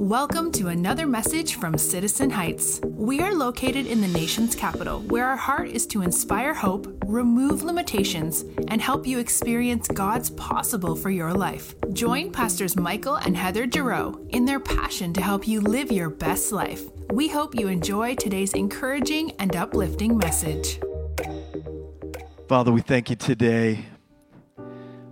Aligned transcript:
Welcome 0.00 0.50
to 0.52 0.68
another 0.68 1.06
message 1.06 1.56
from 1.56 1.76
Citizen 1.76 2.30
Heights. 2.30 2.80
We 2.82 3.20
are 3.20 3.34
located 3.34 3.86
in 3.86 4.00
the 4.00 4.08
nation's 4.08 4.54
capital, 4.54 5.00
where 5.00 5.26
our 5.26 5.36
heart 5.36 5.68
is 5.68 5.86
to 5.88 6.00
inspire 6.00 6.54
hope, 6.54 6.90
remove 7.04 7.64
limitations, 7.64 8.46
and 8.68 8.80
help 8.80 9.06
you 9.06 9.18
experience 9.18 9.88
God's 9.88 10.30
possible 10.30 10.96
for 10.96 11.10
your 11.10 11.34
life. 11.34 11.74
Join 11.92 12.32
Pastors 12.32 12.76
Michael 12.76 13.16
and 13.16 13.36
Heather 13.36 13.70
Giroux 13.70 14.26
in 14.30 14.46
their 14.46 14.58
passion 14.58 15.12
to 15.12 15.20
help 15.20 15.46
you 15.46 15.60
live 15.60 15.92
your 15.92 16.08
best 16.08 16.50
life. 16.50 16.80
We 17.10 17.28
hope 17.28 17.54
you 17.54 17.68
enjoy 17.68 18.14
today's 18.14 18.54
encouraging 18.54 19.32
and 19.32 19.54
uplifting 19.54 20.16
message. 20.16 20.80
Father, 22.48 22.72
we 22.72 22.80
thank 22.80 23.10
you 23.10 23.16
today 23.16 23.84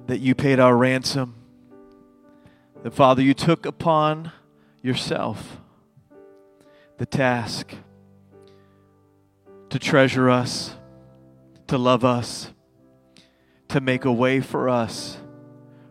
that 0.06 0.20
you 0.20 0.34
paid 0.34 0.58
our 0.58 0.74
ransom. 0.74 1.34
That, 2.84 2.94
Father, 2.94 3.20
you 3.20 3.34
took 3.34 3.66
upon 3.66 4.32
yourself 4.82 5.58
the 6.98 7.06
task 7.06 7.72
to 9.70 9.78
treasure 9.78 10.28
us, 10.28 10.74
to 11.66 11.78
love 11.78 12.04
us, 12.04 12.52
to 13.68 13.80
make 13.80 14.04
a 14.04 14.12
way 14.12 14.40
for 14.40 14.68
us. 14.68 15.18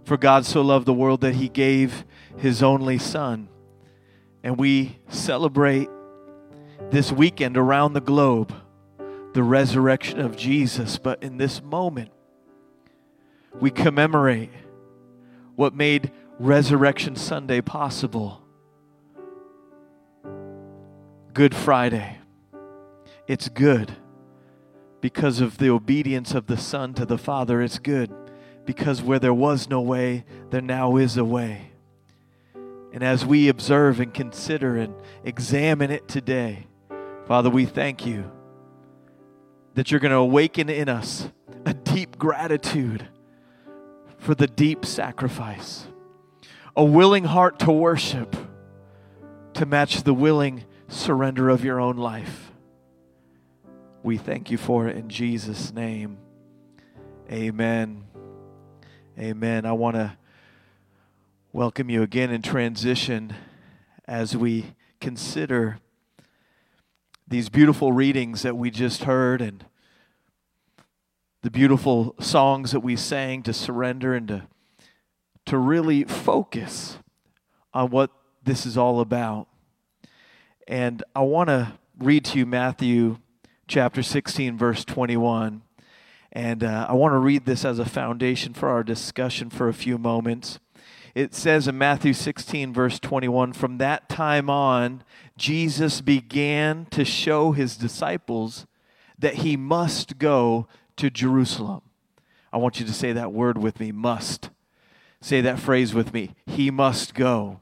For 0.04 0.18
God 0.18 0.46
so 0.46 0.62
loved 0.62 0.86
the 0.86 0.94
world 0.94 1.22
that 1.22 1.36
he 1.36 1.50
gave 1.50 2.06
his 2.38 2.64
only 2.64 2.98
Son. 2.98 3.50
And 4.44 4.58
we 4.58 5.00
celebrate 5.10 5.90
this 6.90 7.12
weekend 7.12 7.58
around 7.58 7.94
the 7.94 8.02
globe 8.02 8.54
the 9.34 9.44
resurrection 9.44 10.20
of 10.20 10.36
Jesus. 10.36 10.98
But 10.98 11.22
in 11.22 11.38
this 11.38 11.62
moment, 11.62 12.10
we 13.60 13.70
commemorate 13.70 14.50
what 15.56 15.76
made 15.76 16.12
Resurrection 16.40 17.16
Sunday 17.16 17.62
possible 17.62 18.42
Good 21.38 21.54
Friday. 21.54 22.18
It's 23.28 23.48
good 23.48 23.92
because 25.02 25.40
of 25.40 25.60
the 25.60 25.70
obedience 25.70 26.34
of 26.34 26.48
the 26.48 26.58
Son 26.58 26.96
to 26.96 27.06
the 27.06 27.20
Father. 27.20 27.62
It's 27.62 27.78
good 27.78 28.12
because 28.66 29.04
where 29.04 29.20
there 29.20 29.36
was 29.36 29.70
no 29.70 29.80
way, 29.80 30.26
there 30.50 30.62
now 30.62 30.96
is 30.96 31.16
a 31.16 31.24
way. 31.24 31.74
And 32.92 33.04
as 33.04 33.24
we 33.24 33.50
observe 33.50 34.00
and 34.00 34.12
consider 34.12 34.78
and 34.78 34.96
examine 35.24 35.92
it 35.92 36.08
today, 36.08 36.66
Father, 37.28 37.52
we 37.52 37.68
thank 37.68 38.04
you 38.04 38.32
that 39.76 39.92
you're 39.92 40.00
going 40.00 40.10
to 40.10 40.18
awaken 40.18 40.70
in 40.72 40.90
us 40.90 41.30
a 41.68 41.74
deep 41.76 42.18
gratitude 42.18 43.08
for 44.18 44.34
the 44.34 44.48
deep 44.48 44.88
sacrifice, 44.88 45.86
a 46.76 46.84
willing 46.84 47.26
heart 47.26 47.60
to 47.60 47.72
worship 47.72 48.36
to 49.54 49.68
match 49.68 50.02
the 50.02 50.16
willing 50.16 50.64
surrender 50.88 51.50
of 51.50 51.64
your 51.64 51.80
own 51.80 51.98
life. 51.98 52.52
We 54.04 54.18
thank 54.18 54.52
you 54.52 54.58
for 54.58 54.88
it 54.88 54.96
in 54.96 55.10
Jesus' 55.10 55.74
name. 55.74 56.18
Amen. 57.32 58.06
Amen. 59.20 59.66
I 59.66 59.74
want 59.74 59.96
to 59.96 60.18
welcome 61.52 61.90
you 61.90 62.04
again 62.04 62.32
in 62.32 62.42
transition 62.42 63.34
as 64.06 64.38
we 64.38 64.76
consider 65.02 65.80
these 67.28 67.50
beautiful 67.50 67.92
readings 67.92 68.44
that 68.44 68.56
we 68.56 68.72
just 68.72 69.04
heard 69.04 69.42
and 69.42 69.66
the 71.42 71.52
beautiful 71.52 72.16
songs 72.20 72.72
that 72.72 72.80
we 72.80 72.96
sang 72.96 73.44
to 73.44 73.54
surrender 73.54 74.14
and 74.14 74.28
to, 74.30 74.48
to 75.46 75.58
really 75.58 76.04
focus 76.04 76.98
on 77.74 77.90
what 77.90 78.12
this 78.44 78.66
is 78.66 78.78
all 78.78 79.02
about. 79.02 79.48
And 80.68 81.02
I 81.16 81.22
want 81.22 81.48
to 81.48 81.74
read 81.98 82.26
to 82.26 82.38
you 82.38 82.46
Matthew 82.46 83.20
chapter 83.70 84.04
16, 84.04 84.58
verse 84.58 84.84
21. 84.84 85.62
And 86.34 86.64
uh, 86.64 86.88
I 86.90 86.94
want 86.94 87.14
to 87.14 87.20
read 87.20 87.46
this 87.46 87.64
as 87.64 87.80
a 87.80 87.86
foundation 87.86 88.54
for 88.54 88.68
our 88.68 88.84
discussion 88.84 89.50
for 89.50 89.70
a 89.70 89.74
few 89.74 89.98
moments. 89.98 90.60
It 91.16 91.34
says 91.34 91.70
in 91.70 91.78
Matthew 91.78 92.12
16, 92.12 92.74
verse 92.74 93.00
21 93.00 93.54
From 93.54 93.78
that 93.78 94.10
time 94.10 94.50
on, 94.50 95.04
Jesus 95.38 96.02
began 96.02 96.86
to 96.88 97.06
show 97.06 97.54
his 97.54 97.78
disciples 97.78 98.68
that 99.18 99.36
he 99.36 99.56
must 99.56 100.20
go 100.20 100.68
to 100.98 101.10
Jerusalem. 101.10 101.82
I 102.52 102.58
want 102.58 102.82
you 102.82 102.86
to 102.86 102.94
say 102.94 103.14
that 103.14 103.32
word 103.32 103.58
with 103.58 103.80
me 103.80 103.94
must. 103.94 104.50
Say 105.22 105.40
that 105.42 105.60
phrase 105.60 105.94
with 105.94 106.14
me. 106.14 106.36
He 106.46 106.70
must 106.70 107.14
go. 107.14 107.62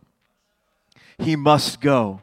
He 1.19 1.35
must 1.35 1.79
go 1.79 2.21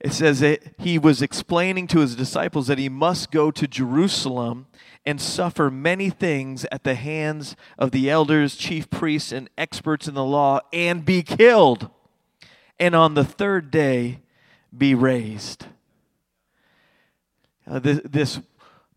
it 0.00 0.12
says 0.12 0.40
that 0.40 0.62
he 0.78 0.98
was 0.98 1.22
explaining 1.22 1.88
to 1.88 2.00
his 2.00 2.14
disciples 2.14 2.68
that 2.68 2.78
he 2.78 2.88
must 2.88 3.30
go 3.30 3.50
to 3.50 3.66
Jerusalem 3.66 4.66
and 5.04 5.20
suffer 5.20 5.70
many 5.70 6.08
things 6.08 6.64
at 6.70 6.84
the 6.84 6.94
hands 6.94 7.56
of 7.78 7.90
the 7.90 8.08
elders, 8.08 8.54
chief 8.54 8.88
priests, 8.90 9.32
and 9.32 9.50
experts 9.58 10.06
in 10.06 10.14
the 10.14 10.24
law, 10.24 10.60
and 10.72 11.04
be 11.04 11.22
killed, 11.22 11.90
and 12.78 12.94
on 12.94 13.14
the 13.14 13.24
third 13.24 13.70
day 13.70 14.20
be 14.76 14.94
raised. 14.94 15.66
Uh, 17.66 17.78
this, 17.78 18.00
this 18.04 18.40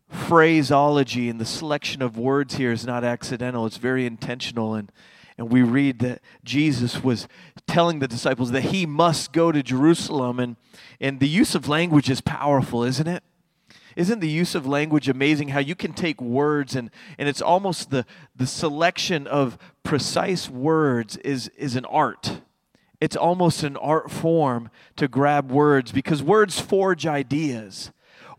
phraseology 0.08 1.30
and 1.30 1.40
the 1.40 1.46
selection 1.46 2.02
of 2.02 2.18
words 2.18 2.56
here 2.56 2.72
is 2.72 2.86
not 2.86 3.04
accidental, 3.04 3.66
it's 3.66 3.78
very 3.78 4.06
intentional. 4.06 4.76
And 4.76 4.92
and 5.42 5.52
we 5.52 5.64
read 5.64 5.98
that 6.00 6.22
Jesus 6.44 7.04
was 7.04 7.28
telling 7.66 7.98
the 7.98 8.08
disciples 8.08 8.52
that 8.52 8.66
he 8.66 8.86
must 8.86 9.34
go 9.34 9.52
to 9.52 9.64
Jerusalem. 9.64 10.40
And, 10.40 10.56
and 11.00 11.20
the 11.20 11.28
use 11.28 11.56
of 11.56 11.68
language 11.68 12.12
is 12.12 12.22
powerful, 12.22 12.84
isn't 12.84 13.08
it? 13.08 13.24
Isn't 13.96 14.20
the 14.20 14.30
use 14.30 14.54
of 14.54 14.68
language 14.68 15.10
amazing? 15.10 15.48
How 15.48 15.60
you 15.60 15.74
can 15.74 15.94
take 15.94 16.22
words 16.22 16.76
and, 16.76 16.92
and 17.18 17.28
it's 17.28 17.42
almost 17.42 17.90
the, 17.90 18.06
the 18.36 18.46
selection 18.46 19.26
of 19.26 19.58
precise 19.82 20.48
words 20.48 21.18
is, 21.18 21.48
is 21.58 21.76
an 21.76 21.86
art. 21.86 22.42
It's 23.02 23.16
almost 23.16 23.64
an 23.64 23.78
art 23.78 24.12
form 24.12 24.70
to 24.98 25.08
grab 25.08 25.52
words 25.52 25.92
because 25.92 26.22
words 26.22 26.60
forge 26.60 27.08
ideas. 27.08 27.92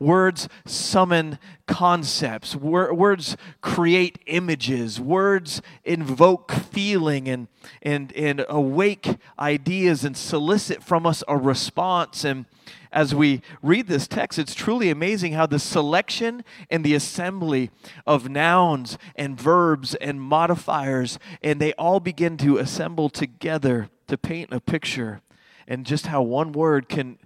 Words 0.02 0.48
summon 0.66 1.38
concepts. 1.68 2.56
words 2.56 3.36
create 3.60 4.18
images. 4.26 5.00
Words 5.00 5.62
invoke 5.84 6.50
feeling 6.50 7.28
and, 7.28 7.46
and, 7.82 8.12
and 8.14 8.44
awake 8.48 9.16
ideas 9.38 10.04
and 10.04 10.16
solicit 10.16 10.82
from 10.82 11.06
us 11.06 11.22
a 11.28 11.36
response. 11.36 12.24
And 12.24 12.46
as 12.90 13.14
we 13.14 13.42
read 13.62 13.86
this 13.86 14.08
text, 14.08 14.40
it's 14.40 14.56
truly 14.56 14.90
amazing 14.90 15.34
how 15.34 15.46
the 15.46 15.60
selection 15.60 16.42
and 16.68 16.84
the 16.84 16.94
assembly 16.94 17.70
of 18.04 18.28
nouns 18.28 18.98
and 19.14 19.40
verbs 19.40 19.94
and 19.94 20.20
modifiers, 20.20 21.18
and 21.42 21.60
they 21.60 21.72
all 21.74 22.00
begin 22.00 22.36
to 22.38 22.58
assemble 22.58 23.08
together 23.08 23.88
to 24.08 24.18
paint 24.18 24.52
a 24.52 24.60
picture 24.60 25.20
and 25.68 25.86
just 25.86 26.08
how 26.08 26.22
one 26.22 26.50
word 26.50 26.88
can 26.88 27.18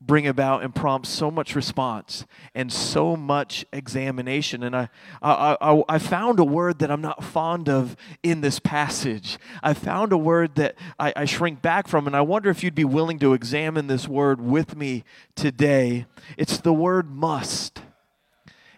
bring 0.00 0.26
about 0.26 0.62
and 0.62 0.74
prompt 0.74 1.06
so 1.06 1.30
much 1.30 1.54
response 1.54 2.24
and 2.54 2.72
so 2.72 3.16
much 3.16 3.66
examination. 3.72 4.62
And 4.62 4.74
I, 4.74 4.88
I, 5.20 5.56
I, 5.60 5.82
I, 5.88 5.98
found 5.98 6.38
a 6.40 6.44
word 6.44 6.78
that 6.78 6.90
I'm 6.90 7.02
not 7.02 7.22
fond 7.22 7.68
of 7.68 7.96
in 8.22 8.40
this 8.40 8.58
passage. 8.58 9.38
I 9.62 9.74
found 9.74 10.12
a 10.12 10.16
word 10.16 10.54
that 10.54 10.76
I, 10.98 11.12
I 11.14 11.24
shrink 11.26 11.60
back 11.60 11.86
from, 11.86 12.06
and 12.06 12.16
I 12.16 12.22
wonder 12.22 12.48
if 12.48 12.64
you'd 12.64 12.74
be 12.74 12.84
willing 12.84 13.18
to 13.18 13.34
examine 13.34 13.88
this 13.88 14.08
word 14.08 14.40
with 14.40 14.74
me 14.74 15.04
today. 15.34 16.06
It's 16.38 16.56
the 16.58 16.72
word 16.72 17.10
must. 17.10 17.82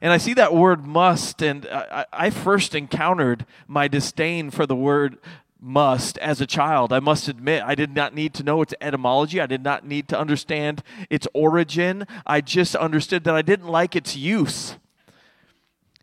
And 0.01 0.13
I 0.13 0.19
see 0.19 0.35
that 0.35 0.53
word 0.53 0.85
must, 0.85 1.41
and 1.41 1.65
I, 1.67 2.07
I 2.13 2.31
first 2.31 2.75
encountered 2.75 3.47
my 3.69 3.87
disdain 3.87 4.51
for 4.51 4.67
the 4.67 4.75
word 4.75 5.19
must 5.63 6.19
as 6.19 6.41
a 6.41 6.47
child. 6.47 6.93
I 6.93 6.99
must 6.99 7.29
admit, 7.29 7.63
I 7.65 7.77
did 7.77 7.95
not 7.95 8.15
need 8.15 8.35
to 8.35 8.43
know 8.43 8.63
its 8.63 8.75
etymology. 8.81 9.41
I 9.41 9.47
did 9.47 9.63
not 9.63 9.87
need 9.87 10.09
to 10.09 10.19
understand 10.19 10.83
its 11.09 11.29
origin. 11.33 12.05
I 12.27 12.41
just 12.41 12.75
understood 12.75 13.23
that 13.25 13.37
I 13.37 13.43
didn't 13.43 13.69
like 13.69 13.95
its 13.95 14.17
use. 14.17 14.77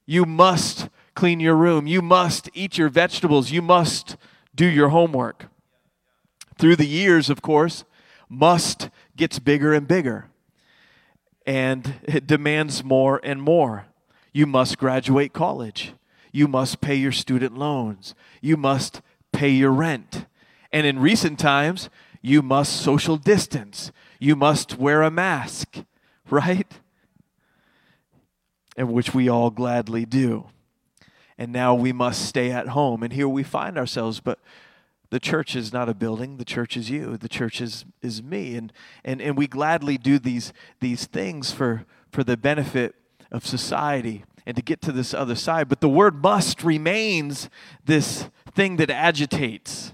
You 0.05 0.25
must 0.25 0.87
clean 1.13 1.41
your 1.41 1.55
room. 1.55 1.87
You 1.87 2.01
must 2.01 2.49
eat 2.53 2.77
your 2.77 2.87
vegetables. 2.87 3.51
You 3.51 3.61
must 3.61 4.15
do 4.55 4.65
your 4.65 4.89
homework. 4.89 5.47
Through 6.57 6.77
the 6.77 6.87
years, 6.87 7.29
of 7.29 7.41
course, 7.41 7.83
must 8.29 8.89
gets 9.17 9.39
bigger 9.39 9.73
and 9.73 9.87
bigger. 9.87 10.27
And 11.45 11.95
it 12.03 12.27
demands 12.27 12.83
more 12.83 13.19
and 13.23 13.41
more. 13.41 13.87
You 14.31 14.45
must 14.45 14.77
graduate 14.77 15.33
college. 15.33 15.93
You 16.31 16.47
must 16.47 16.79
pay 16.79 16.95
your 16.95 17.11
student 17.11 17.57
loans. 17.57 18.15
You 18.41 18.55
must 18.55 19.01
pay 19.39 19.49
your 19.49 19.71
rent. 19.71 20.25
And 20.73 20.85
in 20.85 20.99
recent 20.99 21.39
times, 21.39 21.89
you 22.21 22.41
must 22.41 22.81
social 22.81 23.15
distance. 23.15 23.93
You 24.19 24.35
must 24.35 24.77
wear 24.77 25.01
a 25.01 25.09
mask, 25.09 25.77
right? 26.29 26.67
And 28.75 28.91
which 28.91 29.13
we 29.13 29.29
all 29.29 29.49
gladly 29.49 30.03
do. 30.03 30.47
And 31.37 31.53
now 31.53 31.73
we 31.73 31.93
must 31.93 32.25
stay 32.25 32.51
at 32.51 32.69
home. 32.69 33.01
And 33.01 33.13
here 33.13 33.29
we 33.29 33.43
find 33.43 33.77
ourselves. 33.77 34.19
But 34.19 34.39
the 35.09 35.21
church 35.21 35.55
is 35.55 35.71
not 35.71 35.87
a 35.87 35.93
building 35.93 36.35
the 36.35 36.45
church 36.45 36.77
is 36.77 36.91
you 36.91 37.17
the 37.17 37.27
church 37.27 37.61
is, 37.61 37.83
is 38.03 38.21
me 38.21 38.55
and, 38.55 38.71
and, 39.03 39.19
and 39.19 39.35
we 39.35 39.47
gladly 39.47 39.97
do 39.97 40.19
these, 40.19 40.53
these 40.81 41.07
things 41.07 41.51
for, 41.51 41.83
for 42.11 42.23
the 42.23 42.37
benefit 42.37 42.93
of 43.31 43.43
society 43.43 44.23
and 44.49 44.55
to 44.55 44.63
get 44.63 44.81
to 44.81 44.91
this 44.91 45.13
other 45.13 45.35
side. 45.35 45.69
But 45.69 45.79
the 45.79 45.87
word 45.87 46.23
must 46.23 46.63
remains 46.63 47.51
this 47.85 48.27
thing 48.55 48.77
that 48.77 48.89
agitates. 48.89 49.93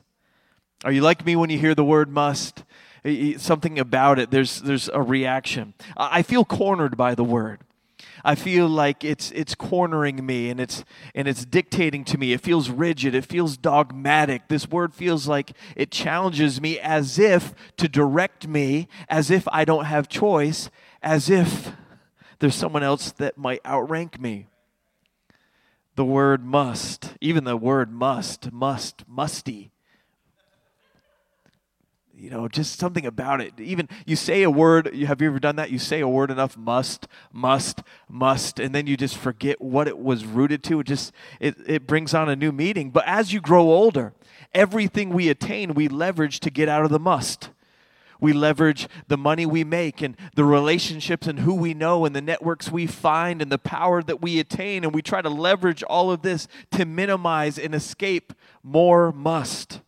Are 0.86 0.94
you 0.94 1.02
like 1.02 1.26
me 1.26 1.36
when 1.36 1.50
you 1.50 1.60
hear 1.60 1.76
the 1.76 1.84
word 1.84 2.10
must? 2.10 2.64
Something 3.36 3.78
about 3.78 4.18
it 4.18 4.32
there's 4.32 4.62
there's 4.62 4.88
a 4.94 5.02
reaction. 5.02 5.74
I 5.98 6.22
feel 6.22 6.46
cornered 6.46 6.96
by 6.96 7.16
the 7.16 7.24
word. 7.24 7.60
I 8.24 8.36
feel 8.36 8.70
like 8.70 9.04
it's 9.04 9.30
it's 9.32 9.56
cornering 9.56 10.26
me 10.26 10.50
and 10.50 10.62
it's 10.62 10.86
and 11.14 11.28
it's 11.28 11.44
dictating 11.44 12.06
to 12.06 12.18
me. 12.18 12.32
It 12.32 12.40
feels 12.40 12.70
rigid, 12.70 13.14
it 13.14 13.26
feels 13.26 13.58
dogmatic. 13.58 14.48
This 14.48 14.70
word 14.70 14.94
feels 14.94 15.28
like 15.28 15.52
it 15.76 15.92
challenges 15.92 16.62
me 16.62 16.80
as 16.80 17.20
if 17.20 17.54
to 17.76 17.90
direct 17.90 18.48
me, 18.48 18.88
as 19.10 19.30
if 19.30 19.50
I 19.50 19.66
don't 19.66 19.86
have 19.86 20.08
choice, 20.08 20.70
as 21.04 21.30
if 21.30 21.74
there's 22.40 22.56
someone 22.56 22.84
else 22.84 23.12
that 23.14 23.38
might 23.38 23.66
outrank 23.66 24.20
me. 24.20 24.48
The 25.96 26.06
word 26.06 26.44
must, 26.44 27.14
even 27.22 27.46
the 27.46 27.56
word 27.58 27.92
must, 27.92 28.52
must, 28.52 29.08
musty 29.08 29.72
you 32.18 32.30
know, 32.30 32.48
just 32.48 32.80
something 32.80 33.06
about 33.06 33.42
it. 33.42 33.60
Even 33.60 33.90
you 34.06 34.16
say 34.16 34.44
a 34.44 34.50
word, 34.50 34.94
have 34.96 35.22
you 35.22 35.28
ever 35.28 35.40
done 35.40 35.58
that? 35.58 35.70
You 35.70 35.80
say 35.80 36.00
a 36.00 36.08
word 36.08 36.32
enough, 36.32 36.56
must, 36.56 37.08
must, 37.32 37.82
must, 38.08 38.60
and 38.60 38.74
then 38.74 38.88
you 38.88 38.96
just 38.96 39.18
forget 39.18 39.60
what 39.60 39.88
it 39.88 40.00
was 40.00 40.26
rooted 40.26 40.64
to. 40.64 40.80
It 40.80 40.88
just 40.88 41.12
it, 41.40 41.56
it 41.68 41.88
brings 41.88 42.14
on 42.14 42.30
a 42.30 42.36
new 42.36 42.52
meaning. 42.52 42.92
But 42.92 43.06
as 43.06 43.34
you 43.34 43.42
grow 43.42 43.64
older, 43.64 44.14
everything 44.54 45.10
we 45.10 45.30
attain, 45.30 45.74
we 45.74 45.88
leverage 45.88 46.40
to 46.42 46.50
get 46.50 46.70
out 46.70 46.86
of 46.86 46.92
the 46.92 47.00
must. 47.00 47.50
We 48.26 48.34
leverage 48.34 48.88
the 49.08 49.18
money 49.18 49.46
we 49.46 49.64
make 49.64 50.02
and 50.02 50.18
the 50.34 50.46
relationships 50.46 51.28
and 51.28 51.42
who 51.42 51.54
we 51.54 51.76
know 51.76 52.06
and 52.06 52.16
the 52.16 52.22
networks 52.22 52.72
we 52.72 52.88
find 52.88 53.40
and 53.40 53.52
the 53.52 53.60
power 53.60 54.02
that 54.02 54.20
we 54.20 54.40
attain. 54.40 54.84
And 54.84 54.96
we 54.96 55.04
try 55.04 55.22
to 55.22 55.30
leverage 55.30 55.84
all 55.84 56.10
of 56.10 56.24
this 56.24 56.48
to 56.72 56.86
minimize 56.86 57.60
and 57.60 57.76
escape 57.76 58.34
more 58.64 59.12
must 59.12 59.82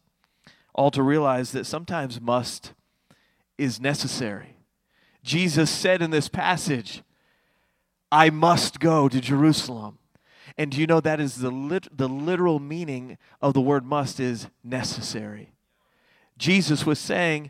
all 0.76 0.92
to 0.92 1.02
realize 1.02 1.52
that 1.54 1.66
sometimes 1.66 2.22
must 2.22 2.74
is 3.58 3.82
necessary. 3.82 4.58
Jesus 5.24 5.72
said 5.72 6.04
in 6.04 6.12
this 6.12 6.30
passage, 6.30 7.02
I 8.12 8.30
must 8.30 8.80
go 8.80 9.10
to 9.10 9.20
Jerusalem. 9.20 9.98
And 10.60 10.70
do 10.70 10.80
you 10.80 10.86
know 10.86 11.02
that 11.02 11.20
is 11.20 11.38
the, 11.38 11.50
lit- 11.50 11.98
the 11.98 12.08
literal 12.08 12.60
meaning 12.60 13.18
of 13.42 13.56
the 13.56 13.62
word 13.62 13.84
must 13.84 14.20
is 14.20 14.48
necessary. 14.64 15.54
Jesus 16.38 16.86
was 16.86 17.00
saying, 17.00 17.50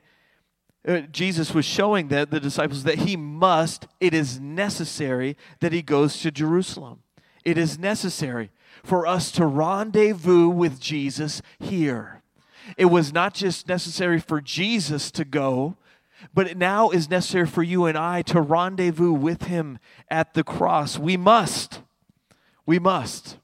Uh, 0.87 1.01
Jesus 1.01 1.53
was 1.53 1.65
showing 1.65 2.07
that 2.07 2.31
the 2.31 2.39
disciples 2.39 2.83
that 2.83 2.99
he 2.99 3.17
must, 3.17 3.87
it 3.99 4.13
is 4.13 4.39
necessary 4.39 5.35
that 5.59 5.73
he 5.73 5.81
goes 5.81 6.21
to 6.21 6.31
Jerusalem. 6.31 7.01
It 7.43 7.57
is 7.57 7.77
necessary 7.77 8.51
for 8.83 9.05
us 9.05 9.31
to 9.31 9.45
rendezvous 9.45 10.47
with 10.47 10.79
Jesus 10.79 11.41
here. 11.59 12.21
It 12.77 12.85
was 12.85 13.11
not 13.11 13.33
just 13.33 13.67
necessary 13.67 14.19
for 14.19 14.39
Jesus 14.39 15.11
to 15.11 15.25
go, 15.25 15.75
but 16.33 16.47
it 16.47 16.57
now 16.57 16.89
is 16.89 17.09
necessary 17.09 17.47
for 17.47 17.63
you 17.63 17.85
and 17.85 17.97
I 17.97 18.21
to 18.23 18.41
rendezvous 18.41 19.11
with 19.11 19.43
him 19.43 19.79
at 20.09 20.33
the 20.33 20.43
cross. 20.43 20.97
We 20.97 21.17
must. 21.17 21.81
We 22.65 22.79
must. 22.79 23.37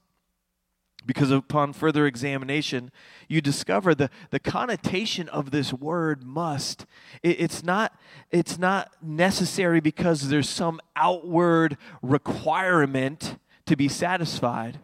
Because 1.05 1.31
upon 1.31 1.73
further 1.73 2.05
examination, 2.05 2.91
you 3.27 3.41
discover 3.41 3.93
the, 3.93 4.09
the 4.29 4.39
connotation 4.39 5.27
of 5.29 5.51
this 5.51 5.73
word 5.73 6.23
must. 6.23 6.85
It, 7.21 7.41
it's, 7.41 7.63
not, 7.63 7.95
it's 8.31 8.57
not 8.57 8.91
necessary 9.01 9.81
because 9.81 10.29
there's 10.29 10.49
some 10.49 10.79
outward 10.95 11.77
requirement 12.01 13.37
to 13.65 13.75
be 13.75 13.87
satisfied 13.87 14.79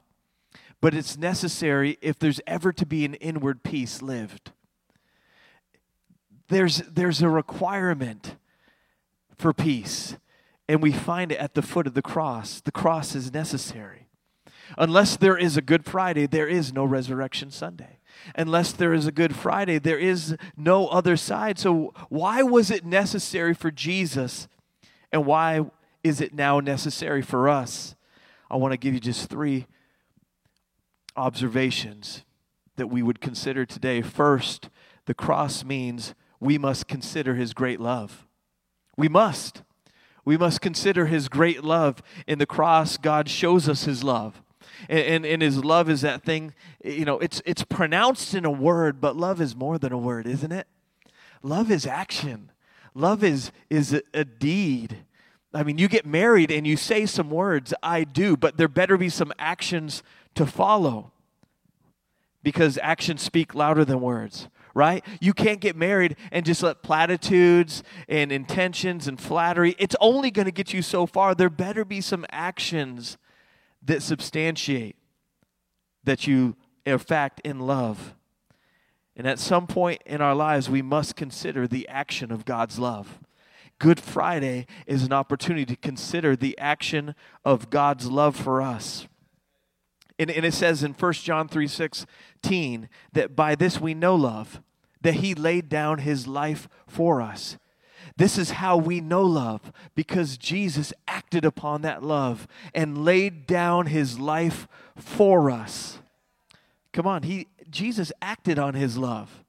but 0.82 0.94
it's 0.94 1.18
necessary 1.18 1.98
if 2.02 2.18
there's 2.20 2.40
ever 2.48 2.72
to 2.72 2.86
be 2.86 3.06
an 3.06 3.16
inward 3.16 3.64
peace 3.64 4.02
lived. 4.02 4.52
There's, 6.48 6.78
there's 6.78 7.22
a 7.22 7.30
requirement 7.30 8.36
for 9.38 9.54
peace, 9.54 10.18
and 10.68 10.82
we 10.82 10.92
find 10.92 11.32
it 11.32 11.38
at 11.38 11.54
the 11.54 11.62
foot 11.62 11.86
of 11.86 11.94
the 11.94 12.02
cross. 12.02 12.62
The 12.62 12.72
cross 12.72 13.14
is 13.14 13.34
necessary. 13.34 14.08
Unless 14.78 15.18
there 15.18 15.38
is 15.38 15.58
a 15.58 15.62
Good 15.62 15.86
Friday, 15.86 16.26
there 16.26 16.48
is 16.48 16.74
no 16.74 16.86
Resurrection 16.86 17.52
Sunday. 17.52 18.00
Unless 18.36 18.74
there 18.74 18.94
is 18.94 19.08
a 19.08 19.12
Good 19.12 19.36
Friday, 19.36 19.80
there 19.80 19.98
is 19.98 20.36
no 20.58 20.88
other 20.88 21.18
side. 21.18 21.58
So, 21.58 21.94
why 22.10 22.42
was 22.42 22.70
it 22.70 22.86
necessary 22.86 23.54
for 23.54 23.72
Jesus, 23.72 24.48
and 25.12 25.26
why 25.26 25.66
is 26.04 26.22
it 26.22 26.34
now 26.34 26.60
necessary 26.60 27.22
for 27.22 27.50
us? 27.50 27.96
I 28.50 28.58
want 28.58 28.74
to 28.74 28.78
give 28.78 28.94
you 28.94 29.00
just 29.00 29.30
three 29.30 29.68
observations 31.16 32.24
that 32.76 32.88
we 32.88 33.04
would 33.04 33.22
consider 33.22 33.66
today. 33.66 34.02
First, 34.02 34.70
the 35.06 35.14
cross 35.14 35.64
means 35.64 36.16
we 36.40 36.58
must 36.58 36.88
consider 36.88 37.36
his 37.36 37.54
great 37.54 37.80
love. 37.80 38.26
We 38.98 39.10
must. 39.10 39.64
We 40.26 40.38
must 40.38 40.62
consider 40.62 41.08
his 41.08 41.30
great 41.30 41.64
love. 41.64 42.02
In 42.28 42.40
the 42.40 42.46
cross, 42.46 42.98
God 42.98 43.30
shows 43.30 43.68
us 43.68 43.84
his 43.84 44.04
love. 44.04 44.42
And, 44.88 45.00
and, 45.00 45.26
and, 45.26 45.42
his 45.42 45.64
love 45.64 45.90
is 45.90 46.02
that 46.02 46.24
thing, 46.24 46.54
you 46.84 47.06
know, 47.06 47.20
it's, 47.20 47.42
it's 47.46 47.64
pronounced 47.64 48.34
in 48.34 48.46
a 48.46 48.52
word, 48.52 49.02
but 49.02 49.16
love 49.16 49.42
is 49.42 49.56
more 49.56 49.78
than 49.78 49.92
a 49.92 49.98
word, 49.98 50.28
isn't 50.28 50.52
it? 50.52 50.68
Love 51.42 51.72
is 51.72 51.86
action. 51.86 52.52
Love 52.94 53.24
is, 53.24 53.52
is 53.70 53.94
a, 53.94 54.02
a 54.14 54.24
deed. 54.24 54.98
I 55.54 55.64
mean, 55.64 55.78
you 55.78 55.88
get 55.88 56.06
married 56.06 56.52
and 56.52 56.68
you 56.68 56.78
say 56.78 57.06
some 57.06 57.30
words, 57.30 57.74
I 57.82 58.04
do, 58.04 58.38
but 58.38 58.58
there 58.58 58.68
better 58.68 58.98
be 58.98 59.10
some 59.10 59.34
actions 59.40 60.04
to 60.36 60.46
follow 60.46 61.12
because 62.44 62.78
actions 62.82 63.22
speak 63.22 63.54
louder 63.54 63.84
than 63.84 64.00
words 64.00 64.48
right 64.74 65.04
you 65.20 65.34
can't 65.34 65.60
get 65.60 65.76
married 65.76 66.16
and 66.32 66.46
just 66.46 66.64
let 66.64 66.82
platitudes 66.84 67.84
and 68.08 68.32
intentions 68.32 69.08
and 69.08 69.20
flattery 69.20 69.76
it's 69.78 69.96
only 70.00 70.32
going 70.32 70.46
to 70.46 70.52
get 70.52 70.74
you 70.74 70.82
so 70.82 71.06
far 71.06 71.36
there 71.36 71.50
better 71.50 71.84
be 71.84 72.00
some 72.00 72.26
actions 72.32 73.18
that 73.84 74.02
substantiate 74.02 74.96
that 76.04 76.28
you 76.28 76.56
are 76.88 77.00
fact 77.00 77.42
in 77.44 77.60
love. 77.60 78.16
And 79.16 79.28
at 79.28 79.40
some 79.40 79.68
point 79.68 80.02
in 80.06 80.22
our 80.22 80.36
lives 80.36 80.70
we 80.70 80.82
must 80.82 81.16
consider 81.16 81.68
the 81.68 81.88
action 81.88 82.32
of 82.32 82.46
god's 82.46 82.80
love. 82.80 83.20
Good 83.78 84.00
friday 84.00 84.66
is 84.88 85.04
an 85.04 85.14
opportunity 85.14 85.66
to 85.66 85.76
consider 85.76 86.36
the 86.36 86.58
action 86.58 87.16
of 87.46 87.70
god's 87.70 88.10
love 88.10 88.36
for 88.36 88.62
us. 88.62 89.08
And, 90.18 90.30
and 90.30 90.46
it 90.46 90.54
says 90.54 90.84
in 90.84 90.94
1 90.94 91.14
John 91.14 91.48
3 91.48 91.68
16 91.68 92.90
that 93.14 93.36
by 93.36 93.56
this 93.56 93.80
we 93.80 93.94
know 93.94 94.16
love, 94.16 94.62
that 95.02 95.16
he 95.16 95.34
laid 95.34 95.70
down 95.70 96.00
his 96.00 96.28
life 96.28 96.68
for 96.88 97.22
us. 97.22 97.58
This 98.20 98.38
is 98.38 98.52
how 98.52 98.76
we 98.76 99.00
know 99.00 99.22
love 99.24 99.72
because 99.96 100.38
Jesus 100.38 100.92
acted 101.08 101.46
upon 101.46 101.84
that 101.84 102.04
love 102.04 102.50
and 102.76 103.06
laid 103.06 103.48
down 103.48 103.86
his 103.86 104.20
life 104.20 104.68
for 104.98 105.50
us. 105.50 106.00
Come 106.92 107.08
on, 107.08 107.24
he 107.24 107.48
Jesus 107.70 108.12
acted 108.22 108.60
on 108.60 108.74
his 108.74 108.98
love. 108.98 109.46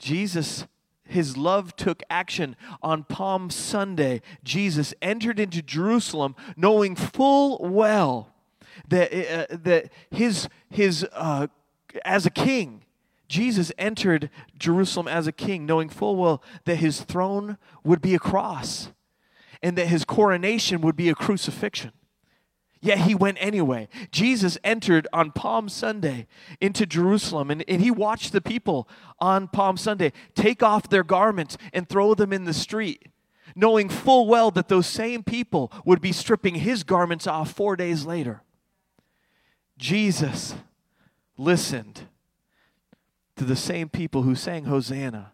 Jesus 0.00 0.66
his 1.04 1.36
love 1.36 1.76
took 1.76 2.02
action 2.10 2.56
on 2.82 3.04
Palm 3.04 3.50
Sunday. 3.50 4.20
Jesus 4.42 4.92
entered 5.00 5.38
into 5.38 5.62
Jerusalem 5.62 6.34
knowing 6.56 6.96
full 6.96 7.58
well 7.60 8.34
that, 8.88 9.12
uh, 9.12 9.56
that 9.62 9.92
his, 10.10 10.48
his 10.68 11.06
uh, 11.12 11.46
as 12.04 12.26
a 12.26 12.30
king, 12.30 12.82
Jesus 13.28 13.72
entered 13.78 14.30
Jerusalem 14.58 15.08
as 15.08 15.26
a 15.26 15.32
king, 15.32 15.66
knowing 15.66 15.88
full 15.88 16.16
well 16.16 16.42
that 16.64 16.76
his 16.76 17.00
throne 17.00 17.58
would 17.84 18.00
be 18.00 18.14
a 18.14 18.20
cross 18.20 18.90
and 19.62 19.76
that 19.76 19.88
his 19.88 20.04
coronation 20.04 20.80
would 20.80 20.96
be 20.96 21.08
a 21.08 21.14
crucifixion. 21.14 21.92
Yet 22.80 22.98
he 22.98 23.14
went 23.14 23.38
anyway. 23.40 23.88
Jesus 24.12 24.58
entered 24.62 25.08
on 25.12 25.32
Palm 25.32 25.68
Sunday 25.68 26.26
into 26.60 26.86
Jerusalem, 26.86 27.50
and, 27.50 27.64
and 27.66 27.82
he 27.82 27.90
watched 27.90 28.32
the 28.32 28.40
people 28.40 28.88
on 29.18 29.48
Palm 29.48 29.76
Sunday 29.76 30.12
take 30.34 30.62
off 30.62 30.88
their 30.88 31.02
garments 31.02 31.56
and 31.72 31.88
throw 31.88 32.14
them 32.14 32.32
in 32.32 32.44
the 32.44 32.54
street, 32.54 33.08
knowing 33.56 33.88
full 33.88 34.28
well 34.28 34.50
that 34.52 34.68
those 34.68 34.86
same 34.86 35.24
people 35.24 35.72
would 35.84 36.00
be 36.00 36.12
stripping 36.12 36.56
his 36.56 36.84
garments 36.84 37.26
off 37.26 37.50
four 37.50 37.76
days 37.76 38.04
later. 38.04 38.42
Jesus 39.78 40.54
listened 41.36 42.04
to 43.36 43.44
the 43.44 43.56
same 43.56 43.88
people 43.88 44.22
who 44.22 44.34
sang 44.34 44.64
Hosanna 44.64 45.32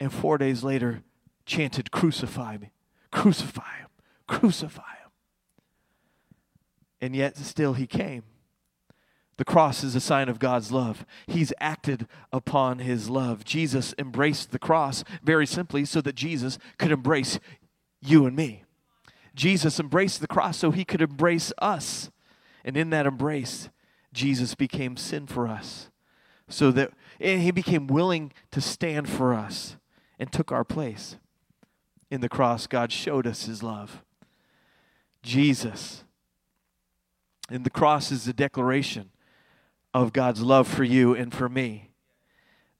and 0.00 0.12
four 0.12 0.38
days 0.38 0.64
later 0.64 1.02
chanted, 1.46 1.90
Crucify 1.90 2.58
me, 2.58 2.72
crucify 3.10 3.78
him, 3.78 3.88
crucify 4.26 4.82
him. 4.82 5.10
And 7.00 7.16
yet 7.16 7.36
still 7.36 7.74
he 7.74 7.86
came 7.86 8.24
The 9.36 9.44
cross 9.44 9.82
is 9.82 9.94
a 9.94 10.00
sign 10.00 10.28
of 10.28 10.38
God's 10.38 10.72
love. 10.72 11.04
He's 11.26 11.52
acted 11.60 12.06
upon 12.32 12.80
his 12.80 13.08
love. 13.08 13.44
Jesus 13.44 13.94
embraced 13.98 14.50
the 14.50 14.58
cross 14.58 15.04
very 15.22 15.46
simply 15.46 15.84
so 15.84 16.00
that 16.00 16.14
Jesus 16.14 16.58
could 16.78 16.92
embrace 16.92 17.38
you 18.00 18.26
and 18.26 18.36
me. 18.36 18.64
Jesus 19.34 19.80
embraced 19.80 20.20
the 20.20 20.26
cross 20.26 20.58
so 20.58 20.70
he 20.70 20.84
could 20.84 21.00
embrace 21.00 21.52
us. 21.58 22.10
And 22.64 22.76
in 22.76 22.90
that 22.90 23.06
embrace, 23.06 23.70
Jesus 24.12 24.54
became 24.54 24.96
sin 24.96 25.26
for 25.26 25.48
us. 25.48 25.88
So 26.48 26.70
that 26.72 26.92
he 27.22 27.50
became 27.50 27.86
willing 27.86 28.32
to 28.50 28.60
stand 28.60 29.08
for 29.08 29.32
us 29.32 29.76
and 30.18 30.32
took 30.32 30.50
our 30.50 30.64
place. 30.64 31.16
In 32.10 32.20
the 32.20 32.28
cross, 32.28 32.66
God 32.66 32.92
showed 32.92 33.26
us 33.26 33.44
his 33.44 33.62
love. 33.62 34.02
Jesus. 35.22 36.04
And 37.48 37.64
the 37.64 37.70
cross 37.70 38.10
is 38.10 38.26
a 38.26 38.32
declaration 38.32 39.10
of 39.94 40.12
God's 40.12 40.42
love 40.42 40.66
for 40.66 40.84
you 40.84 41.14
and 41.14 41.32
for 41.32 41.48
me. 41.48 41.90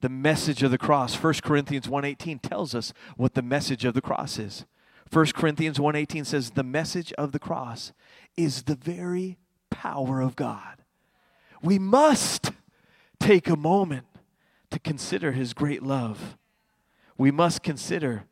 The 0.00 0.08
message 0.08 0.62
of 0.62 0.70
the 0.70 0.78
cross, 0.78 1.14
1 1.14 1.42
Corinthians 1.42 1.88
1:18 1.88 2.40
tells 2.40 2.74
us 2.74 2.92
what 3.16 3.34
the 3.34 3.42
message 3.42 3.84
of 3.84 3.94
the 3.94 4.00
cross 4.00 4.38
is. 4.38 4.64
1 5.08 5.34
Corinthians 5.34 5.78
1:18 5.78 6.24
says 6.24 6.50
the 6.50 6.64
message 6.64 7.12
of 7.14 7.32
the 7.32 7.38
cross 7.38 7.92
is 8.36 8.64
the 8.64 8.74
very 8.74 9.38
power 9.70 10.20
of 10.20 10.34
God. 10.34 10.82
We 11.62 11.78
must 11.78 12.50
take 13.20 13.48
a 13.48 13.56
moment 13.56 14.06
to 14.72 14.80
consider 14.80 15.32
his 15.32 15.54
great 15.54 15.82
love. 15.82 16.36
We 17.16 17.30
must 17.30 17.62
consider 17.62 18.24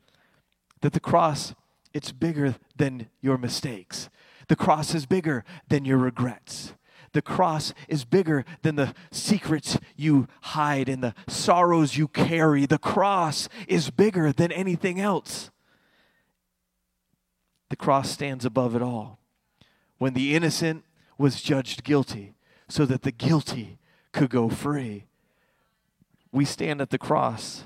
that 0.80 0.92
the 0.92 1.00
cross 1.00 1.54
it's 1.92 2.12
bigger 2.12 2.54
than 2.76 3.08
your 3.20 3.36
mistakes. 3.36 4.08
The 4.48 4.56
cross 4.56 4.94
is 4.94 5.06
bigger 5.06 5.44
than 5.68 5.84
your 5.84 5.98
regrets. 5.98 6.74
The 7.12 7.22
cross 7.22 7.74
is 7.88 8.04
bigger 8.04 8.44
than 8.62 8.76
the 8.76 8.94
secrets 9.10 9.76
you 9.96 10.28
hide 10.42 10.88
and 10.88 11.02
the 11.02 11.14
sorrows 11.26 11.96
you 11.96 12.06
carry. 12.06 12.66
The 12.66 12.78
cross 12.78 13.48
is 13.66 13.90
bigger 13.90 14.32
than 14.32 14.52
anything 14.52 15.00
else. 15.00 15.50
The 17.68 17.76
cross 17.76 18.10
stands 18.10 18.44
above 18.44 18.76
it 18.76 18.82
all. 18.82 19.18
When 19.98 20.14
the 20.14 20.34
innocent 20.34 20.84
was 21.18 21.42
judged 21.42 21.82
guilty, 21.82 22.34
so 22.68 22.86
that 22.86 23.02
the 23.02 23.12
guilty 23.12 23.78
could 24.12 24.30
go 24.30 24.48
free. 24.48 25.06
We 26.32 26.44
stand 26.44 26.80
at 26.80 26.90
the 26.90 26.98
cross 26.98 27.64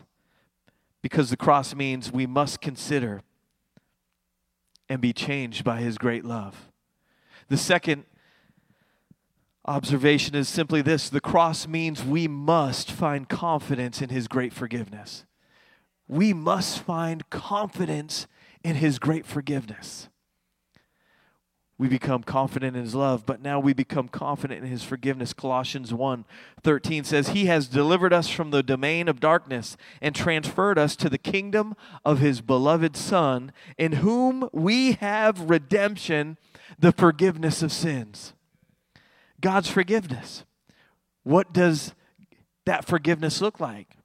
because 1.03 1.31
the 1.31 1.37
cross 1.37 1.75
means 1.75 2.11
we 2.11 2.27
must 2.27 2.61
consider 2.61 3.23
and 4.89 5.01
be 5.01 5.13
changed 5.13 5.65
by 5.65 5.79
his 5.79 5.99
great 5.99 6.25
love. 6.25 6.71
The 7.49 7.57
second 7.57 8.05
observation 9.67 10.35
is 10.35 10.49
simply 10.49 10.83
this 10.83 11.09
the 11.09 11.21
cross 11.21 11.67
means 11.67 12.05
we 12.05 12.29
must 12.29 12.91
find 12.91 13.29
confidence 13.29 14.01
in 14.01 14.09
his 14.09 14.29
great 14.29 14.53
forgiveness. 14.53 15.25
We 16.07 16.33
must 16.33 16.81
find 16.81 17.29
confidence 17.31 18.27
in 18.63 18.77
his 18.77 18.99
great 18.99 19.27
forgiveness. 19.27 20.09
We 21.77 21.89
become 21.89 22.23
confident 22.23 22.77
in 22.77 22.85
his 22.85 22.95
love, 22.95 23.27
but 23.27 23.43
now 23.43 23.59
we 23.59 23.73
become 23.73 24.07
confident 24.07 24.63
in 24.63 24.71
his 24.71 24.85
forgiveness. 24.85 25.33
Colossians 25.33 25.93
1 25.93 26.25
13 26.63 27.03
says, 27.03 27.29
He 27.29 27.47
has 27.47 27.67
delivered 27.67 28.13
us 28.13 28.29
from 28.29 28.53
the 28.53 28.63
domain 28.63 29.09
of 29.09 29.19
darkness 29.19 29.77
and 30.01 30.15
transferred 30.15 30.79
us 30.79 30.95
to 30.97 31.09
the 31.09 31.19
kingdom 31.19 31.75
of 32.05 32.21
his 32.21 32.41
beloved 32.41 32.97
Son, 32.97 33.51
in 33.77 33.93
whom 33.95 34.49
we 34.53 34.93
have 34.93 35.51
redemption, 35.51 36.39
the 36.79 36.93
forgiveness 36.93 37.61
of 37.61 37.73
sins. 37.73 38.35
God's 39.41 39.69
forgiveness. 39.69 40.45
What 41.25 41.53
does 41.53 41.93
that 42.67 42.85
forgiveness 42.85 43.41
look 43.41 43.59
like? 43.59 43.97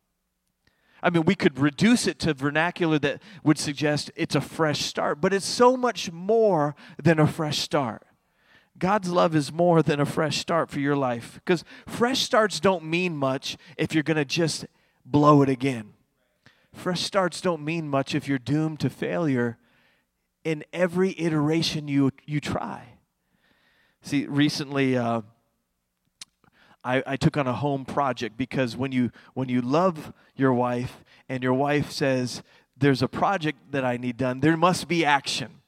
I 1.01 1.09
mean, 1.09 1.23
we 1.25 1.35
could 1.35 1.59
reduce 1.59 2.07
it 2.07 2.19
to 2.19 2.33
vernacular 2.33 2.99
that 2.99 3.21
would 3.43 3.57
suggest 3.57 4.11
it's 4.15 4.35
a 4.35 4.41
fresh 4.41 4.81
start, 4.81 5.21
but 5.21 5.33
it's 5.33 5.45
so 5.45 5.77
much 5.77 6.11
more 6.11 6.75
than 7.01 7.19
a 7.19 7.27
fresh 7.27 7.59
start. 7.59 8.05
God's 8.77 9.09
love 9.09 9.35
is 9.35 9.51
more 9.51 9.83
than 9.83 9.99
a 9.99 10.05
fresh 10.05 10.37
start 10.37 10.69
for 10.69 10.79
your 10.79 10.95
life 10.95 11.33
because 11.35 11.63
fresh 11.85 12.19
starts 12.19 12.59
don't 12.59 12.85
mean 12.85 13.15
much 13.15 13.57
if 13.77 13.93
you're 13.93 14.03
going 14.03 14.17
to 14.17 14.25
just 14.25 14.65
blow 15.05 15.41
it 15.41 15.49
again. 15.49 15.93
Fresh 16.73 17.01
starts 17.01 17.41
don't 17.41 17.63
mean 17.63 17.89
much 17.89 18.15
if 18.15 18.27
you're 18.27 18.37
doomed 18.37 18.79
to 18.79 18.89
failure 18.89 19.57
in 20.43 20.63
every 20.71 21.13
iteration 21.19 21.87
you, 21.87 22.11
you 22.25 22.39
try. 22.39 22.93
See, 24.01 24.25
recently 24.27 24.97
uh, 24.97 25.21
I, 26.83 27.03
I 27.05 27.17
took 27.17 27.37
on 27.37 27.47
a 27.47 27.53
home 27.53 27.85
project 27.85 28.37
because 28.37 28.77
when 28.77 28.91
you 28.91 29.11
when 29.33 29.49
you 29.49 29.61
love 29.61 30.13
your 30.35 30.53
wife 30.53 31.03
and 31.27 31.43
your 31.43 31.53
wife 31.53 31.91
says 31.91 32.41
there's 32.77 33.01
a 33.01 33.07
project 33.07 33.71
that 33.71 33.83
I 33.83 33.97
need 33.97 34.17
done, 34.17 34.39
there 34.39 34.57
must 34.57 34.87
be 34.87 35.03
action. 35.03 35.61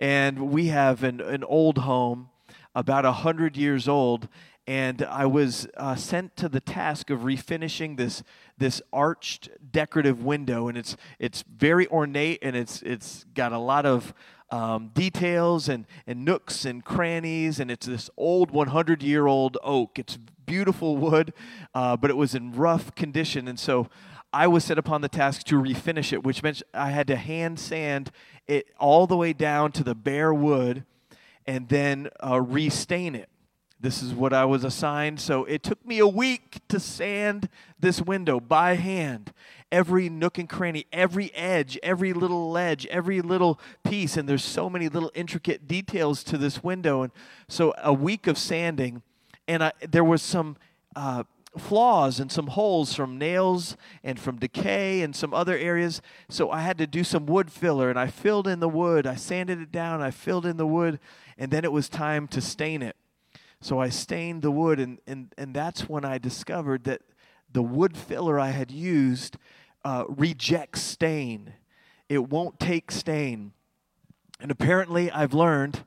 And 0.00 0.50
we 0.50 0.66
have 0.66 1.02
an, 1.02 1.20
an 1.20 1.44
old 1.44 1.78
home, 1.78 2.28
about 2.74 3.04
a 3.04 3.12
hundred 3.12 3.56
years 3.56 3.88
old, 3.88 4.28
and 4.66 5.02
I 5.02 5.26
was 5.26 5.66
uh, 5.76 5.94
sent 5.94 6.36
to 6.36 6.48
the 6.48 6.60
task 6.60 7.10
of 7.10 7.20
refinishing 7.20 7.96
this 7.96 8.22
this 8.58 8.82
arched 8.92 9.48
decorative 9.74 10.24
window, 10.24 10.68
and 10.68 10.78
it's 10.78 10.96
it's 11.18 11.42
very 11.42 11.86
ornate 11.88 12.38
and 12.40 12.56
it's 12.56 12.80
it's 12.82 13.26
got 13.34 13.52
a 13.52 13.58
lot 13.58 13.84
of 13.84 14.14
um, 14.50 14.88
details 14.94 15.68
and, 15.68 15.84
and 16.06 16.24
nooks 16.24 16.64
and 16.64 16.84
crannies, 16.84 17.58
and 17.58 17.70
it's 17.70 17.86
this 17.86 18.08
old 18.16 18.52
100 18.52 19.02
year 19.02 19.26
old 19.26 19.58
oak. 19.62 19.98
It's 19.98 20.16
beautiful 20.46 20.96
wood, 20.96 21.32
uh, 21.74 21.96
but 21.96 22.10
it 22.10 22.16
was 22.16 22.34
in 22.34 22.52
rough 22.52 22.94
condition. 22.94 23.48
And 23.48 23.58
so 23.58 23.88
I 24.32 24.46
was 24.46 24.64
set 24.64 24.78
upon 24.78 25.00
the 25.00 25.08
task 25.08 25.42
to 25.46 25.56
refinish 25.56 26.12
it, 26.12 26.22
which 26.22 26.42
meant 26.42 26.62
I 26.72 26.90
had 26.90 27.08
to 27.08 27.16
hand 27.16 27.58
sand 27.58 28.12
it 28.46 28.68
all 28.78 29.06
the 29.06 29.16
way 29.16 29.32
down 29.32 29.72
to 29.72 29.82
the 29.82 29.94
bare 29.94 30.32
wood 30.32 30.84
and 31.46 31.68
then 31.68 32.08
uh, 32.24 32.40
restain 32.40 33.14
it. 33.14 33.28
This 33.84 34.02
is 34.02 34.14
what 34.14 34.32
I 34.32 34.46
was 34.46 34.64
assigned. 34.64 35.20
So 35.20 35.44
it 35.44 35.62
took 35.62 35.86
me 35.86 35.98
a 35.98 36.06
week 36.06 36.60
to 36.68 36.80
sand 36.80 37.50
this 37.78 38.00
window 38.00 38.40
by 38.40 38.76
hand. 38.76 39.30
Every 39.70 40.08
nook 40.08 40.38
and 40.38 40.48
cranny, 40.48 40.86
every 40.90 41.34
edge, 41.34 41.78
every 41.82 42.14
little 42.14 42.50
ledge, 42.50 42.86
every 42.86 43.20
little 43.20 43.60
piece. 43.84 44.16
And 44.16 44.26
there's 44.26 44.42
so 44.42 44.70
many 44.70 44.88
little 44.88 45.12
intricate 45.14 45.68
details 45.68 46.24
to 46.24 46.38
this 46.38 46.64
window. 46.64 47.02
And 47.02 47.12
so 47.46 47.74
a 47.76 47.92
week 47.92 48.26
of 48.26 48.38
sanding, 48.38 49.02
and 49.46 49.62
I, 49.62 49.72
there 49.86 50.02
was 50.02 50.22
some 50.22 50.56
uh, 50.96 51.24
flaws 51.58 52.18
and 52.18 52.32
some 52.32 52.46
holes 52.46 52.94
from 52.94 53.18
nails 53.18 53.76
and 54.02 54.18
from 54.18 54.38
decay 54.38 55.02
and 55.02 55.14
some 55.14 55.34
other 55.34 55.58
areas. 55.58 56.00
So 56.30 56.50
I 56.50 56.62
had 56.62 56.78
to 56.78 56.86
do 56.86 57.04
some 57.04 57.26
wood 57.26 57.52
filler, 57.52 57.90
and 57.90 57.98
I 57.98 58.06
filled 58.06 58.48
in 58.48 58.60
the 58.60 58.68
wood. 58.70 59.06
I 59.06 59.16
sanded 59.16 59.60
it 59.60 59.70
down. 59.70 60.00
I 60.00 60.10
filled 60.10 60.46
in 60.46 60.56
the 60.56 60.66
wood, 60.66 61.00
and 61.36 61.50
then 61.50 61.64
it 61.64 61.72
was 61.72 61.90
time 61.90 62.26
to 62.28 62.40
stain 62.40 62.80
it. 62.80 62.96
So 63.64 63.78
I 63.78 63.88
stained 63.88 64.42
the 64.42 64.50
wood, 64.50 64.78
and, 64.78 64.98
and, 65.06 65.32
and 65.38 65.54
that's 65.54 65.88
when 65.88 66.04
I 66.04 66.18
discovered 66.18 66.84
that 66.84 67.00
the 67.50 67.62
wood 67.62 67.96
filler 67.96 68.38
I 68.38 68.50
had 68.50 68.70
used 68.70 69.38
uh, 69.86 70.04
rejects 70.06 70.82
stain. 70.82 71.54
It 72.10 72.28
won't 72.28 72.60
take 72.60 72.90
stain. 72.90 73.54
And 74.38 74.50
apparently, 74.50 75.10
I've 75.10 75.32
learned 75.32 75.86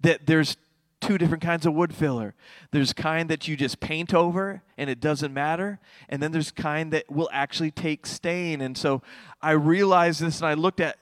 that 0.00 0.24
there's 0.24 0.56
two 1.02 1.18
different 1.18 1.42
kinds 1.42 1.66
of 1.66 1.74
wood 1.74 1.94
filler. 1.94 2.34
There's 2.70 2.94
kind 2.94 3.28
that 3.28 3.46
you 3.46 3.54
just 3.54 3.80
paint 3.80 4.14
over 4.14 4.62
and 4.78 4.88
it 4.88 4.98
doesn't 4.98 5.34
matter, 5.34 5.80
and 6.08 6.22
then 6.22 6.32
there's 6.32 6.52
kind 6.52 6.90
that 6.94 7.12
will 7.12 7.28
actually 7.34 7.70
take 7.70 8.06
stain. 8.06 8.62
And 8.62 8.78
so 8.78 9.02
I 9.42 9.50
realized 9.50 10.22
this 10.22 10.40
and 10.40 10.48
I 10.48 10.54
looked 10.54 10.80
at 10.80 10.96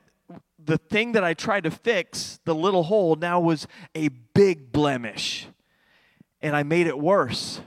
the 0.58 0.78
thing 0.78 1.12
that 1.12 1.22
I 1.22 1.32
tried 1.32 1.62
to 1.62 1.70
fix, 1.70 2.40
the 2.44 2.56
little 2.56 2.82
hole, 2.82 3.14
now 3.14 3.38
was 3.38 3.68
a 3.94 4.08
big 4.08 4.72
blemish 4.72 5.46
and 6.42 6.56
I 6.56 6.62
made 6.62 6.86
it 6.86 6.98
worse. 6.98 7.60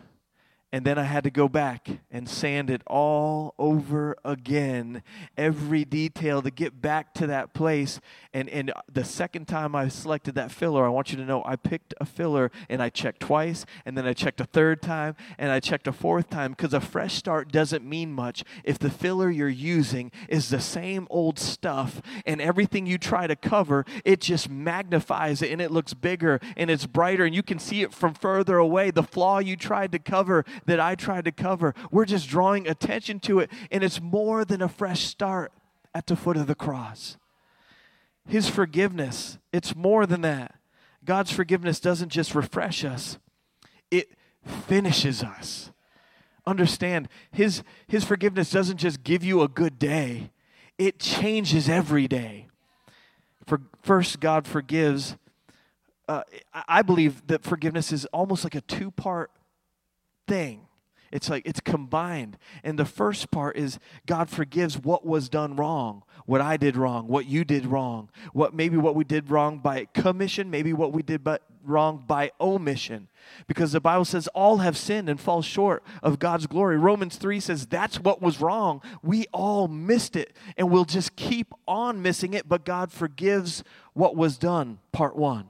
And 0.71 0.85
then 0.85 0.97
I 0.97 1.03
had 1.03 1.23
to 1.23 1.29
go 1.29 1.47
back 1.47 1.87
and 2.11 2.27
sand 2.27 2.69
it 2.69 2.81
all 2.85 3.55
over 3.57 4.17
again, 4.25 5.03
every 5.37 5.85
detail 5.85 6.41
to 6.41 6.51
get 6.51 6.81
back 6.81 7.13
to 7.13 7.27
that 7.27 7.53
place. 7.53 8.01
And, 8.33 8.49
and 8.49 8.73
the 8.91 9.05
second 9.05 9.47
time 9.47 9.73
I 9.73 9.87
selected 9.87 10.35
that 10.35 10.51
filler, 10.51 10.85
I 10.85 10.89
want 10.89 11.11
you 11.11 11.17
to 11.17 11.23
know 11.23 11.43
I 11.45 11.55
picked 11.55 11.93
a 12.01 12.05
filler 12.05 12.51
and 12.67 12.81
I 12.81 12.89
checked 12.89 13.21
twice, 13.21 13.65
and 13.85 13.97
then 13.97 14.05
I 14.05 14.13
checked 14.13 14.41
a 14.41 14.45
third 14.45 14.81
time, 14.81 15.15
and 15.37 15.51
I 15.51 15.59
checked 15.61 15.87
a 15.87 15.93
fourth 15.93 16.29
time 16.29 16.51
because 16.51 16.73
a 16.73 16.81
fresh 16.81 17.13
start 17.13 17.51
doesn't 17.51 17.85
mean 17.85 18.11
much 18.11 18.43
if 18.63 18.77
the 18.77 18.89
filler 18.89 19.29
you're 19.29 19.47
using 19.47 20.11
is 20.27 20.49
the 20.49 20.59
same 20.59 21.07
old 21.09 21.39
stuff 21.39 22.01
and 22.25 22.41
everything 22.41 22.85
you 22.85 22.97
try 22.97 23.27
to 23.27 23.35
cover, 23.35 23.85
it 24.03 24.19
just 24.19 24.49
magnifies 24.49 25.41
it 25.41 25.51
and 25.51 25.61
it 25.61 25.71
looks 25.71 25.93
bigger 25.93 26.39
and 26.57 26.69
it's 26.69 26.85
brighter, 26.85 27.23
and 27.23 27.35
you 27.35 27.43
can 27.43 27.59
see 27.59 27.81
it 27.81 27.93
from 27.93 28.13
further 28.13 28.57
away. 28.57 28.91
The 28.91 29.03
flaw 29.03 29.39
you 29.39 29.55
tried 29.55 29.91
to 29.93 29.99
cover 29.99 30.43
that 30.65 30.79
I 30.79 30.95
tried 30.95 31.25
to 31.25 31.31
cover. 31.31 31.73
We're 31.91 32.05
just 32.05 32.29
drawing 32.29 32.67
attention 32.67 33.19
to 33.21 33.39
it, 33.39 33.51
and 33.71 33.83
it's 33.83 34.01
more 34.01 34.45
than 34.45 34.61
a 34.61 34.69
fresh 34.69 35.03
start 35.03 35.51
at 35.93 36.07
the 36.07 36.15
foot 36.15 36.37
of 36.37 36.47
the 36.47 36.55
cross. 36.55 37.17
His 38.27 38.49
forgiveness, 38.49 39.37
it's 39.53 39.75
more 39.75 40.05
than 40.05 40.21
that. 40.21 40.55
God's 41.03 41.31
forgiveness 41.31 41.79
doesn't 41.79 42.09
just 42.09 42.33
refresh 42.33 42.83
us, 42.83 43.17
it 43.91 44.09
finishes 44.43 45.23
us. 45.23 45.71
Understand, 46.47 47.07
his, 47.31 47.63
his 47.87 48.03
forgiveness 48.03 48.51
doesn't 48.51 48.77
just 48.77 49.03
give 49.03 49.23
you 49.23 49.41
a 49.41 49.47
good 49.47 49.79
day, 49.79 50.31
it 50.77 50.99
changes 50.99 51.69
every 51.69 52.07
day. 52.07 52.47
For, 53.45 53.61
first, 53.81 54.19
God 54.19 54.47
forgives. 54.47 55.17
Uh, 56.07 56.21
I 56.67 56.81
believe 56.81 57.25
that 57.27 57.43
forgiveness 57.43 57.91
is 57.91 58.05
almost 58.07 58.43
like 58.43 58.55
a 58.55 58.61
two 58.61 58.91
part 58.91 59.31
thing. 60.27 60.67
It's 61.11 61.29
like 61.29 61.45
it's 61.45 61.61
combined. 61.61 62.37
And 62.63 62.77
the 62.77 62.85
first 62.85 63.31
part 63.31 63.57
is 63.57 63.79
God 64.05 64.29
forgives 64.29 64.77
what 64.77 65.05
was 65.05 65.29
done 65.29 65.55
wrong, 65.55 66.03
what 66.25 66.41
I 66.41 66.57
did 66.57 66.75
wrong, 66.75 67.07
what 67.07 67.25
you 67.25 67.45
did 67.45 67.65
wrong, 67.65 68.09
what 68.33 68.53
maybe 68.53 68.75
what 68.75 68.95
we 68.95 69.03
did 69.03 69.29
wrong 69.29 69.59
by 69.59 69.85
commission, 69.93 70.49
maybe 70.49 70.73
what 70.73 70.91
we 70.91 71.03
did 71.03 71.23
but 71.23 71.43
wrong 71.63 72.03
by 72.05 72.31
omission. 72.41 73.07
Because 73.47 73.71
the 73.71 73.79
Bible 73.79 74.05
says 74.05 74.27
all 74.29 74.57
have 74.57 74.77
sinned 74.77 75.07
and 75.07 75.19
fall 75.19 75.41
short 75.41 75.83
of 76.03 76.19
God's 76.19 76.47
glory. 76.47 76.77
Romans 76.77 77.15
3 77.15 77.39
says 77.39 77.65
that's 77.65 77.99
what 77.99 78.21
was 78.21 78.41
wrong. 78.41 78.81
We 79.01 79.25
all 79.31 79.67
missed 79.67 80.15
it 80.15 80.35
and 80.57 80.69
we'll 80.69 80.85
just 80.85 81.15
keep 81.15 81.53
on 81.67 82.01
missing 82.01 82.33
it, 82.33 82.49
but 82.49 82.65
God 82.65 82.91
forgives 82.91 83.63
what 83.93 84.15
was 84.15 84.37
done, 84.37 84.79
part 84.91 85.15
1. 85.15 85.49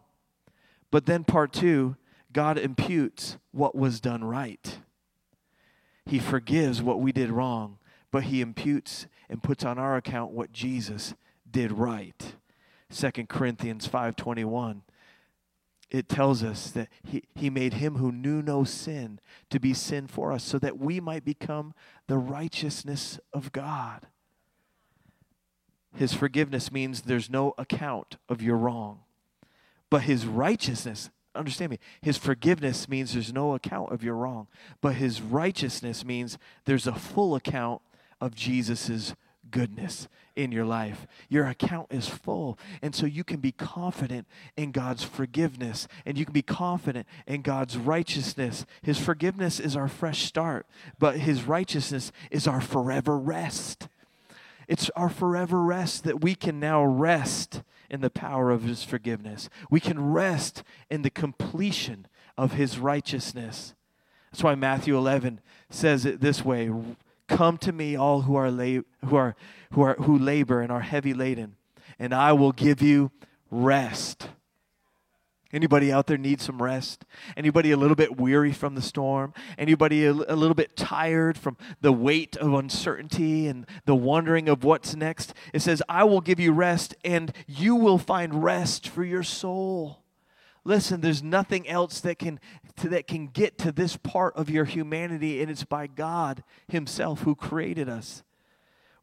But 0.92 1.06
then 1.06 1.24
part 1.24 1.54
2, 1.54 1.96
God 2.36 2.58
imputes 2.58 3.38
what 3.54 3.76
was 3.76 4.02
done 4.02 4.22
right. 4.22 4.80
He 6.06 6.20
forgives 6.20 6.82
what 6.82 7.00
we 7.00 7.14
did 7.14 7.32
wrong, 7.32 7.78
but 8.12 8.24
he 8.24 8.42
imputes 8.42 9.08
and 9.30 9.42
puts 9.42 9.64
on 9.64 9.80
our 9.80 9.96
account 9.96 10.34
what 10.34 10.52
Jesus 10.52 11.14
did 11.50 11.72
right. 11.72 12.36
2 12.94 13.28
Corinthians 13.28 13.88
5:21 13.88 14.82
it 15.90 16.10
tells 16.10 16.44
us 16.44 16.72
that 16.72 16.90
he, 17.04 17.24
he 17.36 17.50
made 17.50 17.76
him 17.76 17.96
who 17.96 18.12
knew 18.12 18.42
no 18.42 18.66
sin 18.66 19.22
to 19.50 19.58
be 19.58 19.74
sin 19.74 20.06
for 20.06 20.34
us 20.34 20.44
so 20.44 20.60
that 20.60 20.78
we 20.78 21.00
might 21.00 21.24
become 21.24 21.74
the 22.08 22.18
righteousness 22.18 23.18
of 23.32 23.54
God. 23.54 24.08
His 25.96 26.14
forgiveness 26.14 26.70
means 26.70 27.04
there's 27.04 27.30
no 27.30 27.54
account 27.58 28.18
of 28.28 28.42
your 28.42 28.58
wrong. 28.58 29.06
But 29.90 30.02
his 30.02 30.26
righteousness 30.26 31.12
understand 31.36 31.72
me. 31.72 31.80
His 32.02 32.18
forgiveness 32.18 32.88
means 32.88 33.14
there's 33.14 33.34
no 33.34 33.54
account 33.54 33.92
of 33.92 34.04
your 34.04 34.16
wrong, 34.16 34.48
but 34.82 34.96
his 34.96 35.22
righteousness 35.22 36.06
means 36.06 36.38
there's 36.66 36.88
a 36.88 36.96
full 36.96 37.36
account 37.36 37.82
of 38.22 38.36
Jesus's 38.36 39.16
goodness 39.52 40.08
in 40.36 40.52
your 40.52 40.66
life. 40.66 41.08
Your 41.30 41.46
account 41.46 41.88
is 41.90 42.08
full. 42.10 42.60
And 42.82 42.94
so 42.94 43.06
you 43.06 43.24
can 43.24 43.40
be 43.40 43.52
confident 43.52 44.28
in 44.58 44.72
God's 44.72 45.04
forgiveness 45.04 45.88
and 46.06 46.18
you 46.18 46.26
can 46.26 46.34
be 46.34 46.42
confident 46.42 47.08
in 47.26 47.42
God's 47.42 47.78
righteousness. 47.78 48.66
His 48.82 49.00
forgiveness 49.00 49.60
is 49.60 49.76
our 49.76 49.88
fresh 49.88 50.24
start, 50.26 50.66
but 51.00 51.20
his 51.20 51.44
righteousness 51.44 52.12
is 52.32 52.48
our 52.48 52.62
forever 52.62 53.18
rest. 53.18 53.88
It's 54.68 54.90
our 54.96 55.10
forever 55.10 55.62
rest 55.62 56.04
that 56.04 56.22
we 56.22 56.36
can 56.36 56.60
now 56.60 56.84
rest 56.84 57.62
in 57.90 58.02
the 58.02 58.10
power 58.10 58.52
of 58.52 58.64
his 58.64 58.84
forgiveness. 58.84 59.50
We 59.70 59.80
can 59.80 60.12
rest 60.12 60.64
in 60.90 61.02
the 61.02 61.10
completion 61.10 62.08
of 62.38 62.54
his 62.54 62.80
righteousness. 62.80 63.74
That's 64.32 64.44
why 64.44 64.56
Matthew 64.56 64.98
11 64.98 65.40
says 65.70 66.06
it 66.06 66.22
this 66.22 66.44
way 66.44 66.70
Come 67.28 67.58
to 67.60 67.72
me, 67.72 67.96
all 67.96 68.22
who 68.22 68.36
are, 68.36 68.52
la- 68.52 68.82
who, 69.06 69.16
are, 69.16 69.36
who, 69.72 69.82
are, 69.82 69.96
who 69.96 70.18
labor 70.18 70.62
and 70.62 70.72
are 70.72 70.82
heavy 70.82 71.14
laden, 71.14 71.56
and 71.98 72.14
I 72.14 72.34
will 72.34 72.52
give 72.52 72.82
you 72.82 73.12
rest. 73.50 74.30
Anybody 75.56 75.90
out 75.90 76.08
there 76.08 76.18
need 76.18 76.42
some 76.42 76.62
rest? 76.62 77.06
Anybody 77.38 77.72
a 77.72 77.78
little 77.78 77.96
bit 77.96 78.18
weary 78.18 78.52
from 78.52 78.76
the 78.76 78.82
storm? 78.82 79.34
Anybody 79.58 80.06
a, 80.06 80.12
a, 80.12 80.36
little 80.36 80.54
bit 80.54 80.76
tired 80.76 81.38
from 81.38 81.56
the 81.80 81.94
weight 81.94 82.36
of 82.36 82.54
uncertainty 82.54 83.48
and 83.48 83.66
the 83.86 83.96
wondering 83.96 84.50
of 84.50 84.66
what's 84.66 84.98
next? 84.98 85.34
It 85.54 85.62
says, 85.62 85.82
I 85.88 86.04
will 86.04 86.20
give 86.20 86.42
you 86.42 86.52
rest 86.52 86.94
and 87.06 87.32
you 87.48 87.74
will 87.74 87.98
find 87.98 88.44
rest 88.44 88.90
for 88.90 89.06
your 89.06 89.24
soul. 89.24 90.04
Listen, 90.66 91.00
there's 91.00 91.24
nothing 91.24 91.70
else 91.70 92.02
that 92.02 92.20
can 92.20 92.42
to, 92.76 92.90
that 92.90 93.08
can 93.08 93.28
get 93.28 93.58
to 93.60 93.72
this 93.72 93.96
part 93.96 94.36
of 94.36 94.50
your 94.50 94.66
humanity 94.66 95.42
and 95.42 95.50
it's 95.50 95.64
by 95.64 95.88
God 95.88 96.44
himself 96.68 97.22
who 97.22 97.34
created 97.34 97.88
us. 97.88 98.25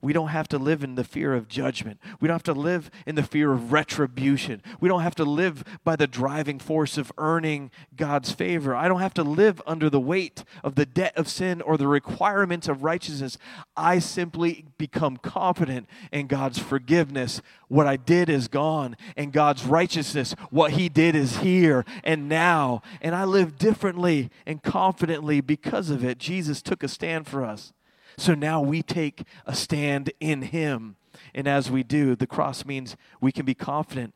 We 0.02 0.12
don't 0.12 0.28
have 0.28 0.48
to 0.48 0.58
live 0.58 0.82
in 0.82 0.96
the 0.96 1.04
fear 1.04 1.32
of 1.32 1.46
judgment. 1.46 2.00
We 2.20 2.26
don't 2.26 2.34
have 2.34 2.42
to 2.54 2.60
live 2.60 2.90
in 3.06 3.14
the 3.14 3.22
fear 3.22 3.52
of 3.52 3.72
retribution. 3.72 4.60
We 4.80 4.88
don't 4.88 5.02
have 5.02 5.14
to 5.14 5.24
live 5.24 5.62
by 5.84 5.94
the 5.94 6.08
driving 6.08 6.58
force 6.58 6.98
of 6.98 7.12
earning 7.18 7.70
God's 7.94 8.32
favor. 8.32 8.74
I 8.74 8.88
don't 8.88 9.00
have 9.00 9.14
to 9.14 9.22
live 9.22 9.62
under 9.64 9.88
the 9.88 10.00
weight 10.00 10.42
of 10.64 10.74
the 10.74 10.84
debt 10.84 11.16
of 11.16 11.28
sin 11.28 11.62
or 11.62 11.76
the 11.76 11.86
requirements 11.86 12.66
of 12.66 12.82
righteousness. 12.82 13.38
I 13.76 14.00
simply 14.00 14.64
become 14.76 15.18
confident 15.18 15.88
in 16.10 16.26
God's 16.26 16.58
forgiveness. 16.58 17.40
What 17.68 17.86
I 17.86 17.96
did 17.96 18.28
is 18.28 18.48
gone, 18.48 18.96
and 19.16 19.32
God's 19.32 19.64
righteousness, 19.64 20.34
what 20.50 20.72
He 20.72 20.88
did 20.88 21.14
is 21.14 21.38
here 21.38 21.84
and 22.02 22.28
now. 22.28 22.82
And 23.00 23.14
I 23.14 23.22
live 23.22 23.56
differently 23.56 24.30
and 24.46 24.64
confidently 24.64 25.40
because 25.40 25.90
of 25.90 26.04
it. 26.04 26.18
Jesus 26.18 26.60
took 26.60 26.82
a 26.82 26.88
stand 26.88 27.28
for 27.28 27.44
us. 27.44 27.72
So 28.16 28.34
now 28.34 28.60
we 28.60 28.82
take 28.82 29.24
a 29.46 29.54
stand 29.54 30.12
in 30.20 30.42
Him. 30.42 30.96
And 31.34 31.46
as 31.46 31.70
we 31.70 31.82
do, 31.82 32.14
the 32.14 32.26
cross 32.26 32.64
means 32.64 32.96
we 33.20 33.32
can 33.32 33.44
be 33.44 33.54
confident 33.54 34.14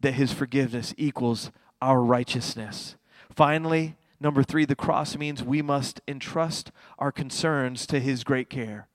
that 0.00 0.14
His 0.14 0.32
forgiveness 0.32 0.94
equals 0.96 1.50
our 1.80 2.02
righteousness. 2.02 2.96
Finally, 3.30 3.96
number 4.20 4.42
three, 4.42 4.64
the 4.64 4.76
cross 4.76 5.16
means 5.16 5.42
we 5.42 5.62
must 5.62 6.00
entrust 6.06 6.70
our 6.98 7.12
concerns 7.12 7.86
to 7.86 8.00
His 8.00 8.24
great 8.24 8.48
care. 8.50 8.88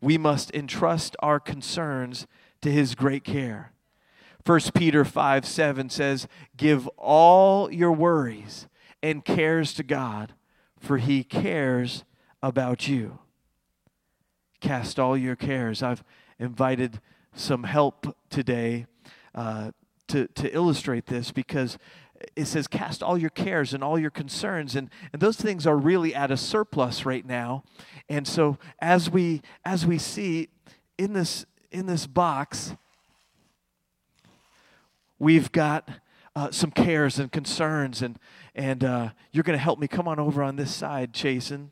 We 0.00 0.16
must 0.16 0.52
entrust 0.54 1.16
our 1.20 1.40
concerns 1.40 2.26
to 2.62 2.70
His 2.70 2.94
great 2.94 3.24
care. 3.24 3.72
1 4.46 4.60
Peter 4.74 5.04
5 5.04 5.44
7 5.46 5.90
says, 5.90 6.26
Give 6.56 6.88
all 6.96 7.70
your 7.70 7.92
worries 7.92 8.66
and 9.02 9.24
cares 9.24 9.74
to 9.74 9.82
God, 9.82 10.34
for 10.78 10.98
He 10.98 11.22
cares 11.24 12.04
about 12.42 12.88
you. 12.88 13.18
Cast 14.60 14.98
all 14.98 15.16
your 15.16 15.36
cares. 15.36 15.82
I've 15.82 16.04
invited 16.38 17.00
some 17.34 17.64
help 17.64 18.16
today 18.28 18.86
uh, 19.34 19.72
to, 20.08 20.26
to 20.28 20.54
illustrate 20.54 21.06
this 21.06 21.30
because 21.30 21.78
it 22.36 22.46
says 22.46 22.66
cast 22.66 23.02
all 23.02 23.16
your 23.16 23.30
cares 23.30 23.72
and 23.72 23.82
all 23.82 23.98
your 23.98 24.10
concerns 24.10 24.76
and, 24.76 24.90
and 25.12 25.22
those 25.22 25.36
things 25.36 25.66
are 25.66 25.76
really 25.76 26.14
at 26.14 26.30
a 26.30 26.36
surplus 26.36 27.06
right 27.06 27.24
now. 27.24 27.64
And 28.08 28.26
so 28.26 28.58
as 28.80 29.08
we 29.08 29.40
as 29.64 29.86
we 29.86 29.98
see 29.98 30.48
in 30.98 31.12
this 31.12 31.46
in 31.70 31.86
this 31.86 32.06
box 32.06 32.74
we've 35.18 35.50
got 35.52 35.88
uh, 36.36 36.50
some 36.50 36.70
cares 36.70 37.18
and 37.18 37.32
concerns 37.32 38.02
and 38.02 38.18
and 38.54 38.84
uh, 38.84 39.10
you're 39.32 39.44
going 39.44 39.58
to 39.58 39.62
help 39.62 39.78
me. 39.78 39.86
Come 39.86 40.08
on 40.08 40.18
over 40.18 40.42
on 40.42 40.56
this 40.56 40.74
side 40.74 41.12
chasen 41.12 41.68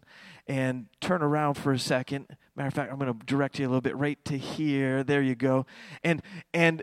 and 0.46 0.86
turn 1.00 1.22
around 1.22 1.54
for 1.54 1.72
a 1.72 1.78
second 1.78 2.36
Matter 2.58 2.66
of 2.66 2.74
fact, 2.74 2.90
I'm 2.90 2.98
going 2.98 3.16
to 3.16 3.24
direct 3.24 3.60
you 3.60 3.66
a 3.66 3.68
little 3.68 3.80
bit 3.80 3.96
right 3.96 4.22
to 4.24 4.36
here. 4.36 5.04
There 5.04 5.22
you 5.22 5.36
go. 5.36 5.64
And 6.02 6.20
and 6.52 6.82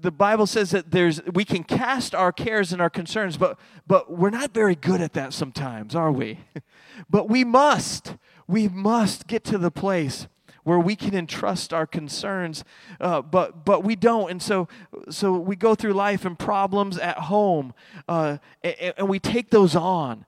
the 0.00 0.10
Bible 0.10 0.46
says 0.46 0.70
that 0.70 0.92
there's 0.92 1.22
we 1.26 1.44
can 1.44 1.62
cast 1.62 2.14
our 2.14 2.32
cares 2.32 2.72
and 2.72 2.80
our 2.80 2.88
concerns, 2.88 3.36
but 3.36 3.58
but 3.86 4.10
we're 4.10 4.30
not 4.30 4.54
very 4.54 4.74
good 4.74 5.02
at 5.02 5.12
that 5.12 5.34
sometimes, 5.34 5.94
are 5.94 6.10
we? 6.10 6.40
but 7.10 7.28
we 7.28 7.44
must. 7.44 8.16
We 8.46 8.66
must 8.66 9.26
get 9.26 9.44
to 9.44 9.58
the 9.58 9.70
place 9.70 10.26
where 10.64 10.78
we 10.78 10.96
can 10.96 11.14
entrust 11.14 11.74
our 11.74 11.86
concerns, 11.86 12.64
uh, 12.98 13.20
but 13.20 13.62
but 13.66 13.84
we 13.84 13.96
don't, 13.96 14.30
and 14.30 14.42
so 14.42 14.68
so 15.10 15.32
we 15.32 15.54
go 15.54 15.74
through 15.74 15.92
life 15.92 16.24
and 16.24 16.38
problems 16.38 16.96
at 16.96 17.18
home, 17.18 17.74
uh, 18.08 18.38
and, 18.62 18.94
and, 18.96 19.08
we 19.08 19.18
take 19.18 19.50
those 19.50 19.76
on, 19.76 20.24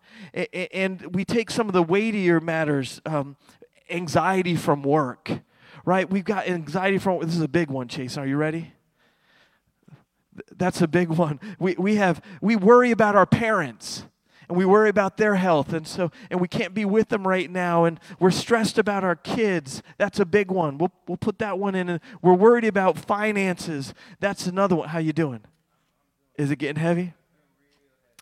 and 0.53 1.15
we 1.15 1.25
take 1.25 1.51
some 1.51 1.67
of 1.67 1.73
the 1.73 1.83
weightier 1.83 2.41
matters, 2.41 3.01
um, 3.07 3.37
anxiety 3.91 4.57
from 4.57 4.83
work, 4.83 5.31
right? 5.85 6.09
We've 6.09 6.25
got 6.25 6.49
anxiety 6.49 6.99
from 6.99 7.21
this 7.21 7.35
is 7.35 7.43
a 7.43 7.49
big 7.49 7.71
one, 7.71 7.89
Chase. 7.89 8.17
Are 8.17 8.27
you 8.27 8.37
ready? 8.37 8.73
That's 10.57 10.81
a 10.81 10.89
big 10.89 11.09
one. 11.09 11.41
We, 11.59 11.75
we 11.79 11.97
have 11.97 12.23
we 12.41 12.57
worry 12.57 12.91
about 12.91 13.17
our 13.17 13.27
parents 13.27 14.05
and 14.53 14.59
we 14.59 14.67
worry 14.67 14.91
about 14.91 15.17
their 15.17 15.37
health 15.37 15.73
and 15.73 15.87
so 15.87 16.11
and 16.31 16.39
we 16.39 16.47
can't 16.47 16.75
be 16.75 16.85
with 16.85 17.09
them 17.09 17.27
right 17.27 17.51
now 17.51 17.85
and 17.85 17.99
we're 18.19 18.31
stressed 18.31 18.77
about 18.77 19.03
our 19.03 19.17
kids 19.17 19.83
that's 19.97 20.21
a 20.21 20.27
big 20.27 20.51
one 20.51 20.77
we'll, 20.77 20.93
we'll 21.09 21.17
put 21.17 21.39
that 21.39 21.59
one 21.59 21.75
in 21.75 21.89
and 21.89 22.01
we're 22.21 22.35
worried 22.35 22.65
about 22.65 22.99
finances 22.99 23.95
that's 24.21 24.47
another 24.47 24.77
one 24.77 24.91
how 24.91 24.99
you 24.99 25.13
doing 25.13 25.41
is 26.37 26.51
it 26.51 26.57
getting 26.57 26.81
heavy 26.81 27.15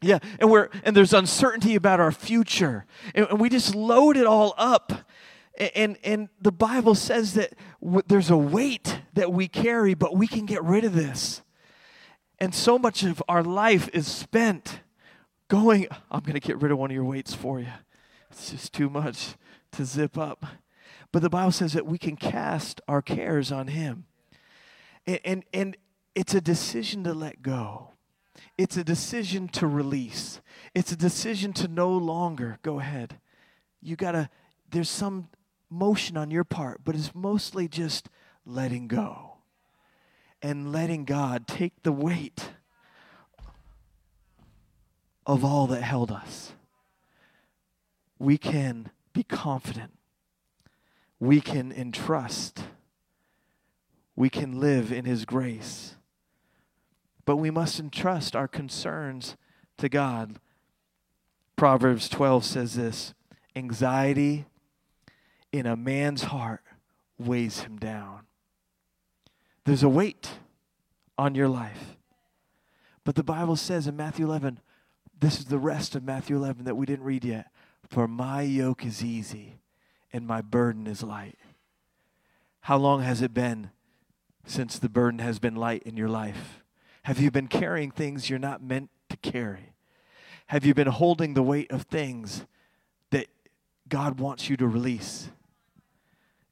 yeah 0.03 0.20
and 0.38 0.49
we're 0.49 0.68
and 0.85 0.96
there's 0.96 1.12
uncertainty 1.12 1.75
about 1.75 1.99
our 1.99 2.12
future 2.12 2.87
and, 3.12 3.27
and 3.27 3.40
we 3.40 3.49
just 3.49 3.75
load 3.75 4.16
it 4.16 4.27
all 4.27 4.55
up 4.57 4.92
and, 5.61 5.99
and 6.03 6.29
the 6.40 6.53
Bible 6.53 6.94
says 6.94 7.35
that 7.35 7.53
w- 7.83 8.03
there's 8.07 8.31
a 8.31 8.37
weight 8.37 9.01
that 9.12 9.33
we 9.33 9.46
carry, 9.46 9.94
but 9.94 10.16
we 10.16 10.27
can 10.27 10.46
get 10.46 10.62
rid 10.64 10.85
of 10.85 10.94
this. 10.94 11.42
And 12.38 12.55
so 12.55 12.79
much 12.79 13.03
of 13.03 13.23
our 13.29 13.42
life 13.42 13.88
is 13.92 14.07
spent 14.07 14.81
going, 15.49 15.87
I'm 16.11 16.20
going 16.20 16.35
to 16.35 16.40
get 16.40 16.61
rid 16.62 16.73
of 16.73 16.79
one 16.79 16.90
of 16.90 16.94
your 16.94 17.05
weights 17.05 17.35
for 17.35 17.61
you. 17.61 17.66
It's 18.31 18.51
just 18.51 18.73
too 18.73 18.88
much 18.88 19.35
to 19.73 19.85
zip 19.85 20.16
up. 20.16 20.46
But 21.12 21.23
the 21.23 21.29
Bible 21.29 21.53
says 21.53 21.75
that 21.75 21.87
we 21.87 21.99
can 21.99 22.16
cast 22.16 22.81
our 22.88 23.03
cares 23.03 23.53
on 23.53 23.66
Him. 23.66 24.07
And, 25.07 25.20
and, 25.25 25.44
and 25.53 25.77
it's 26.14 26.35
a 26.35 26.40
decision 26.40 27.05
to 27.05 27.12
let 27.12 27.42
go, 27.42 27.90
it's 28.57 28.77
a 28.77 28.85
decision 28.85 29.49
to 29.49 29.66
release, 29.66 30.40
it's 30.75 30.92
a 30.92 30.96
decision 30.96 31.53
to 31.55 31.68
no 31.68 31.90
longer 31.90 32.59
go 32.62 32.79
ahead. 32.79 33.18
You 33.83 33.96
got 33.96 34.12
to, 34.12 34.31
there's 34.70 34.90
some 34.90 35.29
motion 35.70 36.16
on 36.16 36.30
your 36.30 36.44
part, 36.44 36.80
but 36.85 36.94
it's 36.94 37.14
mostly 37.14 37.68
just 37.68 38.09
letting 38.44 38.88
go 38.88 39.38
and 40.42 40.72
letting 40.72 41.04
God 41.04 41.46
take 41.46 41.83
the 41.83 41.92
weight 41.92 42.50
of 45.26 45.44
all 45.44 45.66
that 45.68 45.83
held 45.83 46.11
us. 46.11 46.52
We 48.18 48.37
can 48.37 48.90
be 49.12 49.22
confident. 49.22 49.92
We 51.18 51.40
can 51.40 51.70
entrust. 51.72 52.64
We 54.16 54.30
can 54.30 54.59
live 54.59 54.90
in 54.90 55.04
His 55.04 55.24
grace. 55.24 55.96
But 57.24 57.37
we 57.37 57.50
must 57.50 57.78
entrust 57.78 58.35
our 58.35 58.48
concerns 58.48 59.37
to 59.78 59.88
God. 59.88 60.38
Proverbs 61.56 62.09
12 62.09 62.44
says 62.44 62.74
this 62.74 63.14
anxiety 63.54 64.46
in 65.52 65.66
a 65.66 65.76
man's 65.76 66.24
heart 66.24 66.62
weighs 67.18 67.60
him 67.60 67.78
down. 67.78 68.20
There's 69.64 69.82
a 69.82 69.88
weight 69.88 70.30
on 71.18 71.34
your 71.34 71.48
life. 71.48 71.96
But 73.04 73.14
the 73.14 73.22
Bible 73.22 73.56
says 73.56 73.86
in 73.86 73.96
Matthew 73.96 74.26
11, 74.26 74.60
this 75.18 75.38
is 75.38 75.46
the 75.46 75.58
rest 75.58 75.94
of 75.94 76.02
Matthew 76.02 76.36
11 76.36 76.64
that 76.64 76.76
we 76.76 76.86
didn't 76.86 77.04
read 77.04 77.24
yet. 77.24 77.50
For 77.88 78.08
my 78.08 78.42
yoke 78.42 78.84
is 78.86 79.04
easy 79.04 79.60
and 80.12 80.26
my 80.26 80.40
burden 80.40 80.86
is 80.86 81.02
light. 81.02 81.38
How 82.62 82.76
long 82.76 83.02
has 83.02 83.22
it 83.22 83.34
been 83.34 83.70
since 84.46 84.78
the 84.78 84.88
burden 84.88 85.18
has 85.18 85.38
been 85.38 85.56
light 85.56 85.82
in 85.84 85.96
your 85.96 86.08
life? 86.08 86.62
Have 87.04 87.18
you 87.18 87.30
been 87.30 87.48
carrying 87.48 87.90
things 87.90 88.28
you're 88.28 88.38
not 88.38 88.62
meant 88.62 88.90
to 89.08 89.16
carry? 89.16 89.72
Have 90.48 90.64
you 90.64 90.74
been 90.74 90.88
holding 90.88 91.34
the 91.34 91.42
weight 91.42 91.70
of 91.70 91.82
things 91.82 92.44
that 93.10 93.28
God 93.88 94.20
wants 94.20 94.48
you 94.48 94.56
to 94.56 94.66
release? 94.66 95.30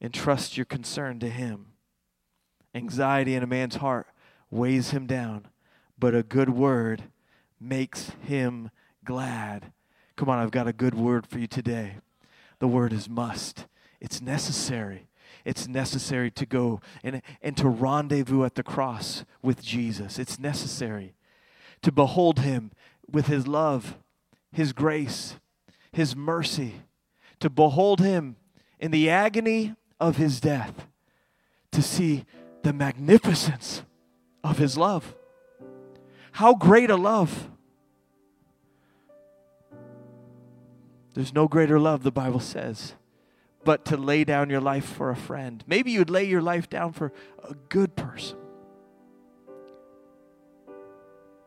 And 0.01 0.15
trust 0.15 0.57
your 0.57 0.67
concern 0.67 1.19
to 1.21 1.29
Him. 1.29 1.67
Anxiety 2.75 3.35
in 3.35 3.43
a 3.43 3.47
man's 3.47 3.77
heart 3.77 4.07
weighs 4.51 4.91
him 4.91 5.07
down, 5.07 5.47
but 5.99 6.15
a 6.15 6.23
good 6.23 6.51
word 6.51 7.05
makes 7.61 8.13
him 8.23 8.71
glad. 9.05 9.73
Come 10.17 10.29
on, 10.29 10.39
I've 10.39 10.51
got 10.51 10.69
a 10.69 10.73
good 10.73 10.95
word 10.95 11.27
for 11.27 11.39
you 11.39 11.47
today. 11.47 11.97
The 12.59 12.69
word 12.69 12.93
is 12.93 13.09
must, 13.09 13.67
it's 14.01 14.21
necessary. 14.21 15.07
It's 15.45 15.69
necessary 15.69 16.31
to 16.33 16.45
go 16.45 16.81
and, 17.03 17.23
and 17.43 17.57
to 17.57 17.69
rendezvous 17.69 18.45
at 18.45 18.55
the 18.55 18.63
cross 18.63 19.25
with 19.41 19.63
Jesus. 19.63 20.19
It's 20.19 20.39
necessary 20.39 21.15
to 21.83 21.93
behold 21.93 22.41
him 22.41 22.73
with 23.11 23.29
his 23.29 23.47
love, 23.47 23.97
his 24.53 24.73
grace, 24.73 25.37
his 25.93 26.17
mercy, 26.17 26.83
to 27.41 27.49
behold 27.49 28.01
him 28.01 28.37
in 28.79 28.91
the 28.91 29.09
agony 29.09 29.75
of 30.01 30.17
his 30.17 30.41
death, 30.41 30.87
to 31.73 31.83
see 31.83 32.25
the 32.63 32.73
magnificence 32.73 33.83
of 34.43 34.59
his 34.59 34.77
love. 34.77 35.15
How 36.33 36.55
great 36.55 36.91
a 36.91 36.97
love! 36.97 37.51
There's 41.15 41.35
no 41.35 41.49
greater 41.49 41.81
love, 41.81 42.05
the 42.05 42.13
Bible 42.13 42.39
says, 42.39 42.95
but 43.65 43.85
to 43.87 43.97
lay 43.97 44.23
down 44.23 44.51
your 44.51 44.61
life 44.61 44.85
for 44.85 45.11
a 45.11 45.17
friend. 45.17 45.65
Maybe 45.67 45.91
you'd 45.91 46.11
lay 46.11 46.25
your 46.25 46.43
life 46.43 46.71
down 46.71 46.93
for 46.93 47.13
a 47.43 47.55
good 47.69 47.97
person, 47.97 48.39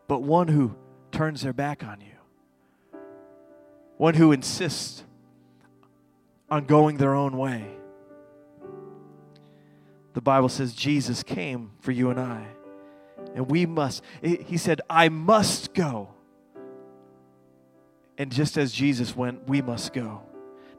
but 0.09 0.23
one 0.23 0.49
who 0.49 0.75
turns 1.13 1.41
their 1.43 1.53
back 1.53 1.85
on 1.85 2.01
you, 2.01 2.99
one 3.95 4.15
who 4.15 4.33
insists 4.33 5.05
on 6.49 6.65
going 6.65 6.97
their 6.97 7.15
own 7.15 7.37
way. 7.37 7.65
The 10.13 10.21
Bible 10.21 10.49
says 10.49 10.73
Jesus 10.73 11.23
came 11.23 11.71
for 11.79 11.91
you 11.91 12.09
and 12.09 12.19
I. 12.19 12.45
And 13.33 13.49
we 13.49 13.65
must, 13.65 14.03
he 14.21 14.57
said, 14.57 14.81
I 14.89 15.09
must 15.09 15.73
go. 15.73 16.09
And 18.17 18.31
just 18.31 18.57
as 18.57 18.71
Jesus 18.71 19.15
went, 19.15 19.47
we 19.47 19.61
must 19.61 19.93
go. 19.93 20.21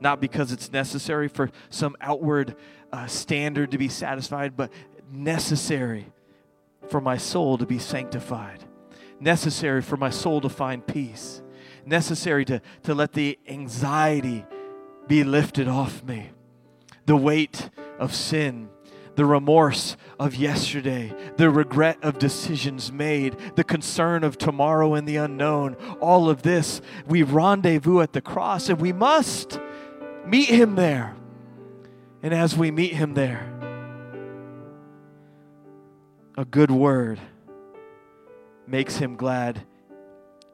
Not 0.01 0.21
because 0.21 0.53
it's 0.53 0.71
necessary 0.71 1.29
for 1.29 1.51
some 1.71 1.97
outward 2.01 2.57
uh, 2.92 3.07
standard 3.07 3.71
to 3.71 3.79
be 3.79 3.88
satisfied, 3.88 4.57
but 4.57 4.71
necessary 5.11 6.07
for 6.88 7.01
my 7.01 7.16
soul 7.16 7.57
to 7.59 7.66
be 7.66 7.79
sanctified, 7.79 8.64
necessary 9.21 9.81
for 9.81 9.97
my 9.97 10.11
soul 10.11 10.40
to 10.40 10.49
find 10.49 10.87
peace, 10.87 11.40
necessary 11.87 12.45
to, 12.45 12.61
to 12.83 12.95
let 12.95 13.12
the 13.12 13.38
anxiety 13.49 14.45
be 15.07 15.25
lifted 15.25 15.68
off 15.68 16.03
me, 16.05 16.31
the 17.07 17.16
weight 17.16 17.71
of 17.99 18.14
sin 18.14 18.68
the 19.14 19.25
remorse 19.25 19.96
of 20.18 20.35
yesterday, 20.35 21.14
the 21.37 21.51
regret 21.51 21.98
of 22.03 22.18
decisions 22.18 22.92
made, 22.92 23.37
the 23.57 23.64
concern 23.64 24.25
of 24.25 24.38
tomorrow 24.38 24.94
and 24.94 25.07
the 25.07 25.16
unknown, 25.16 25.75
all 26.01 26.31
of 26.31 26.42
this, 26.42 26.81
we 27.07 27.22
rendezvous 27.22 28.01
at 28.01 28.12
the 28.12 28.20
cross 28.20 28.68
and 28.68 28.81
we 28.81 28.92
must 28.92 29.61
meet 30.25 30.48
him 30.48 30.77
there. 30.77 31.14
And 32.22 32.33
as 32.33 32.57
we 32.57 32.70
meet 32.70 32.94
him 32.94 33.14
there, 33.14 33.48
a 36.37 36.44
good 36.44 36.70
word 36.70 37.20
makes 38.66 38.96
him 38.96 39.16
glad 39.16 39.66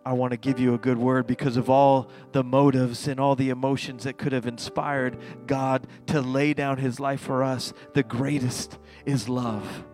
I 0.08 0.12
want 0.12 0.30
to 0.30 0.38
give 0.38 0.58
you 0.58 0.72
a 0.72 0.78
good 0.78 0.96
word 0.96 1.26
because 1.26 1.58
of 1.58 1.68
all 1.68 2.08
the 2.32 2.42
motives 2.42 3.06
and 3.08 3.20
all 3.20 3.36
the 3.36 3.50
emotions 3.50 4.04
that 4.04 4.16
could 4.16 4.32
have 4.32 4.46
inspired 4.46 5.18
God 5.46 5.86
to 6.06 6.22
lay 6.22 6.54
down 6.54 6.78
his 6.78 6.98
life 6.98 7.20
for 7.20 7.44
us. 7.44 7.74
The 7.92 8.02
greatest 8.02 8.78
is 9.04 9.28
love. 9.28 9.84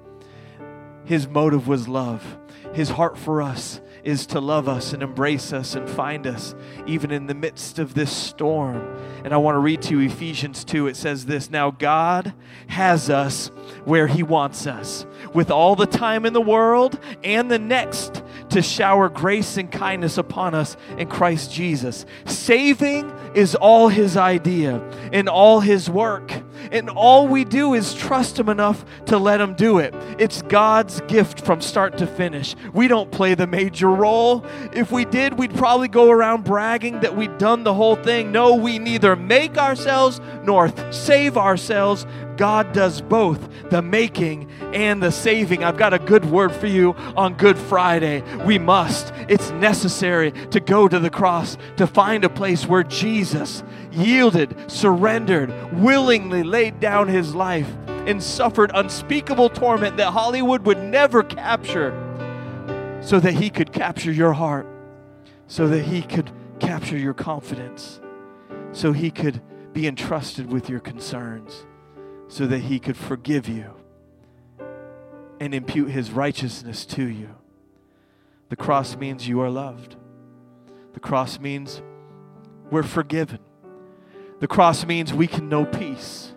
His 1.05 1.27
motive 1.27 1.67
was 1.67 1.89
love. 1.89 2.39
His 2.73 2.91
heart 2.91 3.19
for 3.19 3.43
us 3.43 3.81
is 4.05 4.27
to 4.27 4.41
love 4.41 4.69
us 4.69 4.93
and 4.93 5.03
embrace 5.03 5.53
us 5.53 5.75
and 5.75 5.89
find 5.89 6.27
us 6.27 6.55
even 6.87 7.11
in 7.11 7.27
the 7.27 7.35
midst 7.35 7.81
of 7.81 7.95
this 7.95 8.13
storm. 8.13 8.97
And 9.25 9.35
I 9.35 9.39
want 9.39 9.57
to 9.57 9.61
read 9.61 9.83
to 9.83 9.99
you 9.99 10.07
Ephesians 10.07 10.65
2. 10.65 10.87
It 10.87 10.97
says 10.97 11.27
this 11.27 11.51
Now 11.51 11.71
God 11.71 12.35
has 12.69 13.11
us 13.11 13.49
where 13.85 14.07
He 14.07 14.23
wants 14.23 14.67
us, 14.67 15.07
with 15.33 15.51
all 15.51 15.75
the 15.75 15.87
time 15.87 16.25
in 16.25 16.33
the 16.33 16.41
world 16.41 17.01
and 17.23 17.51
the 17.51 17.59
next 17.59 18.23
to 18.55 18.63
shower 18.63 19.09
grace 19.09 19.57
and 19.57 19.73
kindness 19.73 20.17
upon 20.17 20.55
us 20.55 20.77
in 20.97 21.09
Christ 21.09 21.53
Jesus. 21.53 22.07
Saving 22.25 23.11
is 23.35 23.57
all 23.57 23.89
His 23.89 24.17
idea 24.17 24.77
and 25.13 25.29
all 25.29 25.59
His 25.59 25.91
work. 25.91 26.33
And 26.71 26.89
all 26.89 27.27
we 27.27 27.45
do 27.45 27.75
is 27.75 27.95
trust 27.95 28.39
Him 28.39 28.49
enough 28.49 28.85
to 29.07 29.19
let 29.19 29.41
Him 29.41 29.55
do 29.55 29.79
it. 29.79 29.93
It's 30.21 30.41
God's 30.43 31.01
gift 31.09 31.45
from 31.45 31.61
start 31.61 31.99
to 31.99 32.07
finish. 32.07 32.55
We 32.73 32.87
don't 32.87 33.11
play 33.11 33.35
the 33.35 33.49
major 33.49 33.89
role. 33.89 34.47
If 34.73 34.93
we 34.93 35.05
did, 35.05 35.37
we'd 35.37 35.55
probably 35.55 35.89
go 35.89 36.09
around 36.09 36.45
bragging 36.45 37.01
that 37.01 37.17
we'd 37.17 37.39
done 37.39 37.65
the 37.65 37.75
whole 37.75 37.97
thing. 37.97 38.31
No, 38.31 38.55
we 38.55 38.79
neither 38.79 39.17
make 39.17 39.59
ourselves 39.59 40.21
nor 40.45 40.73
save 40.93 41.37
ourselves. 41.37 42.07
God 42.37 42.73
does 42.73 43.01
both 43.01 43.49
the 43.71 43.83
making 43.83 44.51
and 44.73 45.03
the 45.03 45.11
saving. 45.11 45.65
I've 45.65 45.77
got 45.77 45.95
a 45.95 45.99
good 45.99 46.25
word 46.25 46.53
for 46.53 46.67
you 46.67 46.95
on 47.17 47.35
Good 47.35 47.59
Friday. 47.59 48.23
We 48.45 48.59
must, 48.59 49.13
it's 49.29 49.51
necessary 49.53 50.33
to 50.51 50.61
go 50.61 50.89
to 50.89 50.99
the 50.99 51.11
cross 51.11 51.57
to 51.77 51.87
find 51.87 52.25
a 52.25 52.29
place 52.29 52.67
where 52.67 52.83
Jesus 52.83 53.63
yielded, 53.93 54.71
surrendered, 54.71 55.53
willingly 55.81 56.43
laid 56.43 56.81
down 56.81 57.09
his 57.09 57.35
life 57.35 57.71
and 58.07 58.23
suffered 58.23 58.71
unspeakable 58.75 59.49
torment 59.51 59.97
that 59.97 60.11
Hollywood 60.11 60.67
would 60.67 60.79
never 60.79 61.23
capture 61.23 61.93
so 63.03 63.21
that 63.21 63.35
he 63.35 63.51
could 63.51 63.73
capture 63.73 64.13
your 64.13 64.33
heart, 64.33 64.67
so 65.47 65.69
that 65.69 65.83
he 65.83 66.03
could 66.03 66.31
capture 66.59 66.97
your 66.97 67.15
confidence, 67.15 68.01
so 68.73 68.93
he 68.93 69.11
could 69.11 69.43
be 69.73 69.87
entrusted 69.87 70.51
with 70.51 70.71
your 70.71 70.81
concerns, 70.81 71.67
so 72.29 72.47
that 72.47 72.61
he 72.61 72.79
could 72.79 72.97
forgive 72.97 73.49
you 73.49 73.75
and 75.41 75.55
impute 75.55 75.91
his 75.91 76.11
righteousness 76.11 76.87
to 76.87 77.05
you. 77.05 77.31
The 78.49 78.57
cross 78.57 78.97
means 78.97 79.29
you 79.29 79.41
are 79.41 79.51
loved. 79.51 79.97
The 80.93 81.01
cross 81.01 81.39
means 81.39 81.83
we're 82.71 82.83
forgiven. 82.83 83.41
The 84.41 84.47
cross 84.47 84.85
means 84.87 85.13
we 85.13 85.27
can 85.27 85.49
know 85.49 85.65
peace. 85.65 86.35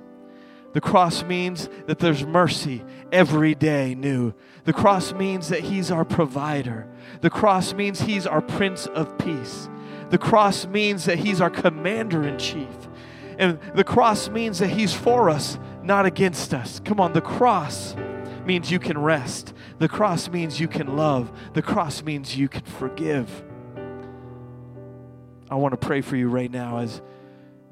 The 0.73 0.81
cross 0.81 1.23
means 1.23 1.69
that 1.87 1.99
there's 1.99 2.25
mercy 2.25 2.83
every 3.11 3.55
day 3.55 3.95
new. 3.95 4.33
The 4.65 4.73
cross 4.73 5.13
means 5.13 5.49
that 5.49 5.61
He's 5.61 5.89
our 5.89 6.05
provider. 6.05 6.87
The 7.21 7.29
cross 7.29 7.73
means 7.73 8.01
He's 8.01 8.27
our 8.27 8.41
Prince 8.41 8.85
of 8.87 9.17
Peace. 9.17 9.69
The 10.09 10.17
cross 10.17 10.67
means 10.67 11.05
that 11.05 11.19
He's 11.19 11.41
our 11.41 11.49
commander 11.49 12.23
in 12.27 12.37
chief. 12.37 12.67
And 13.39 13.59
the 13.73 13.83
cross 13.83 14.29
means 14.29 14.59
that 14.59 14.69
He's 14.69 14.93
for 14.93 15.29
us, 15.29 15.57
not 15.87 16.05
against 16.05 16.53
us. 16.53 16.79
Come 16.83 16.99
on, 16.99 17.13
the 17.13 17.21
cross 17.21 17.95
means 18.45 18.69
you 18.71 18.79
can 18.79 18.97
rest. 18.97 19.53
The 19.79 19.87
cross 19.87 20.29
means 20.29 20.59
you 20.59 20.67
can 20.67 20.95
love. 20.95 21.31
The 21.53 21.61
cross 21.61 22.03
means 22.03 22.37
you 22.37 22.47
can 22.47 22.63
forgive. 22.63 23.43
I 25.49 25.55
want 25.55 25.71
to 25.71 25.77
pray 25.77 26.01
for 26.01 26.15
you 26.15 26.29
right 26.29 26.51
now 26.51 26.79
as, 26.79 27.01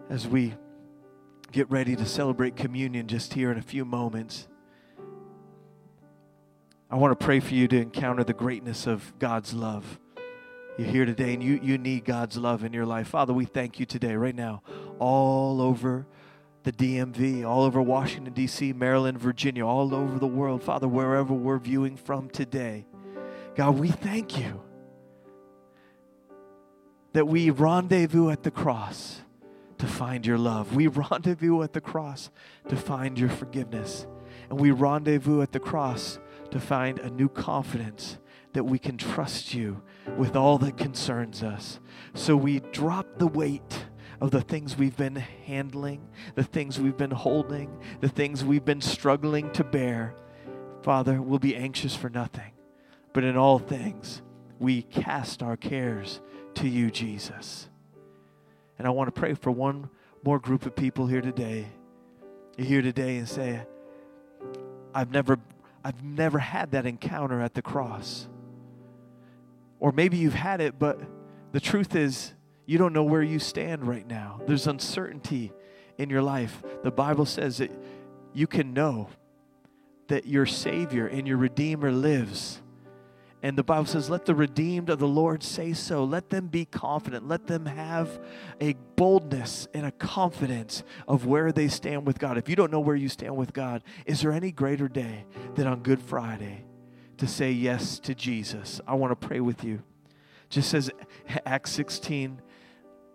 as 0.10 0.28
we 0.28 0.56
get 1.52 1.70
ready 1.70 1.96
to 1.96 2.06
celebrate 2.06 2.56
communion 2.56 3.08
just 3.08 3.34
here 3.34 3.52
in 3.52 3.58
a 3.58 3.62
few 3.62 3.86
moments. 3.86 4.48
I 6.90 6.96
want 6.96 7.18
to 7.18 7.24
pray 7.24 7.40
for 7.40 7.54
you 7.54 7.68
to 7.68 7.82
encounter 7.82 8.24
the 8.24 8.34
greatness 8.34 8.88
of 8.88 9.18
God's 9.20 9.54
love. 9.54 10.00
You're 10.78 10.88
here 10.88 11.06
today 11.06 11.34
and 11.34 11.44
you, 11.44 11.60
you 11.62 11.78
need 11.78 12.06
God's 12.06 12.38
love 12.38 12.64
in 12.64 12.74
your 12.74 12.86
life. 12.86 13.08
Father, 13.08 13.34
we 13.34 13.46
thank 13.46 13.80
you 13.80 13.86
today, 13.86 14.16
right 14.16 14.36
now, 14.36 14.62
all 15.00 15.62
over 15.62 16.06
the 16.66 16.72
DMV, 16.72 17.46
all 17.46 17.64
over 17.64 17.80
Washington, 17.80 18.34
D.C., 18.34 18.74
Maryland, 18.74 19.20
Virginia, 19.20 19.66
all 19.66 19.94
over 19.94 20.18
the 20.18 20.28
world. 20.28 20.64
Father, 20.64 20.88
wherever 20.88 21.32
we're 21.32 21.60
viewing 21.60 21.96
from 21.96 22.28
today, 22.28 22.88
God, 23.54 23.78
we 23.78 23.90
thank 23.90 24.40
you 24.40 24.62
that 27.14 27.28
we 27.28 27.52
rendezvous 27.52 28.32
at 28.32 28.42
the 28.42 28.50
cross 28.50 29.22
to 29.78 29.86
find 29.86 30.26
your 30.26 30.40
love. 30.40 30.76
We 30.76 30.88
rendezvous 31.12 31.62
at 31.62 31.74
the 31.74 31.82
cross 31.82 32.32
to 32.68 32.76
find 32.76 33.20
your 33.20 33.30
forgiveness. 33.30 34.08
And 34.50 34.60
we 34.60 34.72
rendezvous 34.72 35.44
at 35.44 35.52
the 35.52 35.60
cross 35.60 36.18
to 36.50 36.60
find 36.60 36.98
a 36.98 37.12
new 37.12 37.30
confidence 37.30 38.18
that 38.54 38.64
we 38.64 38.80
can 38.80 38.98
trust 38.98 39.54
you 39.54 39.84
with 40.18 40.36
all 40.36 40.58
that 40.58 40.78
concerns 40.78 41.44
us. 41.44 41.80
So 42.16 42.36
we 42.36 42.62
drop 42.72 43.20
the 43.20 43.28
weight 43.28 43.86
of 44.22 44.32
the 44.32 44.42
things 44.42 44.78
we've 44.78 44.98
been 44.98 45.16
handling, 45.16 46.08
the 46.36 46.44
things 46.44 46.80
we've 46.80 46.98
been 46.98 47.12
holding, 47.12 47.78
the 48.00 48.10
things 48.10 48.44
we've 48.44 48.66
been 48.66 48.82
struggling 48.82 49.52
to 49.52 49.64
bear. 49.64 50.16
Father, 50.82 51.22
we'll 51.22 51.40
be 51.40 51.56
anxious 51.56 51.96
for 51.96 52.10
nothing, 52.10 52.52
but 53.14 53.24
in 53.24 53.36
all 53.36 53.60
things, 53.60 54.22
we 54.60 54.84
cast 54.84 55.44
our 55.44 55.58
cares 55.58 56.22
to 56.56 56.68
you, 56.68 56.90
Jesus. 56.90 57.70
And 58.78 58.88
I 58.88 58.92
want 58.92 59.14
to 59.14 59.20
pray 59.20 59.34
for 59.34 59.52
one 59.52 59.90
more 60.24 60.40
group 60.40 60.66
of 60.66 60.76
people 60.76 61.08
here 61.08 61.22
today. 61.22 61.68
You're 62.58 62.68
here 62.68 62.82
today 62.82 63.18
and 63.18 63.28
say, 63.28 63.62
I've 64.94 65.12
never, 65.12 65.40
I've 65.84 66.04
never 66.04 66.40
had 66.40 66.72
that 66.72 66.86
encounter 66.86 67.42
at 67.42 67.54
the 67.54 67.62
cross. 67.62 68.28
Or 69.80 69.92
maybe 69.92 70.18
you've 70.18 70.34
had 70.34 70.62
it, 70.62 70.80
but 70.80 71.00
the 71.52 71.60
truth 71.60 71.96
is, 71.96 72.35
you 72.66 72.78
don't 72.78 72.94
know 72.94 73.04
where 73.04 73.24
you 73.24 73.40
stand 73.40 73.88
right 73.88 74.08
now. 74.08 74.42
There's 74.48 74.68
uncertainty 74.68 75.52
in 75.98 76.10
your 76.10 76.22
life. 76.22 76.62
The 76.84 76.92
Bible 76.92 77.26
says 77.26 77.58
that 77.58 77.72
you 78.34 78.48
can 78.48 78.74
know 78.74 79.10
that 80.08 80.26
your 80.26 80.46
Savior 80.46 81.08
and 81.08 81.28
your 81.28 81.38
Redeemer 81.38 81.92
lives. 81.92 82.62
And 83.46 83.56
the 83.56 83.64
Bible 83.64 83.86
says, 83.86 84.10
Let 84.10 84.26
the 84.26 84.34
redeemed 84.34 84.90
of 84.90 84.98
the 84.98 85.08
Lord 85.08 85.44
say 85.44 85.74
so. 85.74 86.04
Let 86.04 86.32
them 86.32 86.48
be 86.48 86.66
confident. 86.66 87.28
Let 87.28 87.46
them 87.46 87.68
have 87.68 88.20
a 88.60 88.74
boldness 88.96 89.68
and 89.72 89.86
a 89.86 89.92
confidence 89.92 90.84
of 91.08 91.28
where 91.28 91.52
they 91.52 91.68
stand 91.68 92.08
with 92.08 92.18
God. 92.18 92.40
If 92.40 92.50
you 92.50 92.56
don't 92.56 92.72
know 92.72 92.80
where 92.80 92.96
you 92.96 93.08
stand 93.08 93.38
with 93.38 93.54
God, 93.54 93.84
is 94.08 94.22
there 94.22 94.32
any 94.32 94.52
greater 94.52 94.88
day 94.88 95.26
than 95.54 95.68
on 95.68 95.84
Good 95.84 96.02
Friday 96.02 96.66
to 97.18 97.28
say 97.28 97.52
yes 97.52 98.00
to 98.00 98.16
Jesus? 98.16 98.82
I 98.88 98.96
want 98.96 99.12
to 99.12 99.28
pray 99.28 99.42
with 99.42 99.64
you. 99.64 99.84
Just 100.50 100.72
says 100.72 100.90
Acts 101.46 101.72
16, 101.72 102.42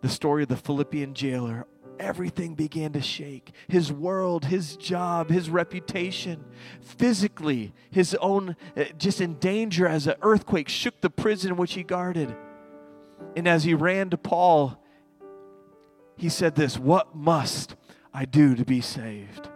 the 0.00 0.08
story 0.08 0.42
of 0.42 0.48
the 0.48 0.56
Philippian 0.56 1.14
jailer, 1.14 1.66
everything 1.98 2.54
began 2.54 2.92
to 2.92 3.02
shake. 3.02 3.52
His 3.68 3.92
world, 3.92 4.46
his 4.46 4.76
job, 4.76 5.30
his 5.30 5.50
reputation, 5.50 6.44
physically, 6.80 7.72
his 7.90 8.14
own, 8.16 8.56
uh, 8.76 8.84
just 8.96 9.20
in 9.20 9.34
danger 9.34 9.86
as 9.86 10.06
an 10.06 10.14
earthquake 10.22 10.68
shook 10.68 11.00
the 11.00 11.10
prison 11.10 11.56
which 11.56 11.74
he 11.74 11.82
guarded. 11.82 12.34
And 13.36 13.46
as 13.46 13.64
he 13.64 13.74
ran 13.74 14.10
to 14.10 14.16
Paul, 14.16 14.82
he 16.16 16.28
said 16.28 16.54
this 16.54 16.78
What 16.78 17.14
must 17.14 17.76
I 18.12 18.24
do 18.24 18.54
to 18.54 18.64
be 18.64 18.80
saved? 18.80 19.48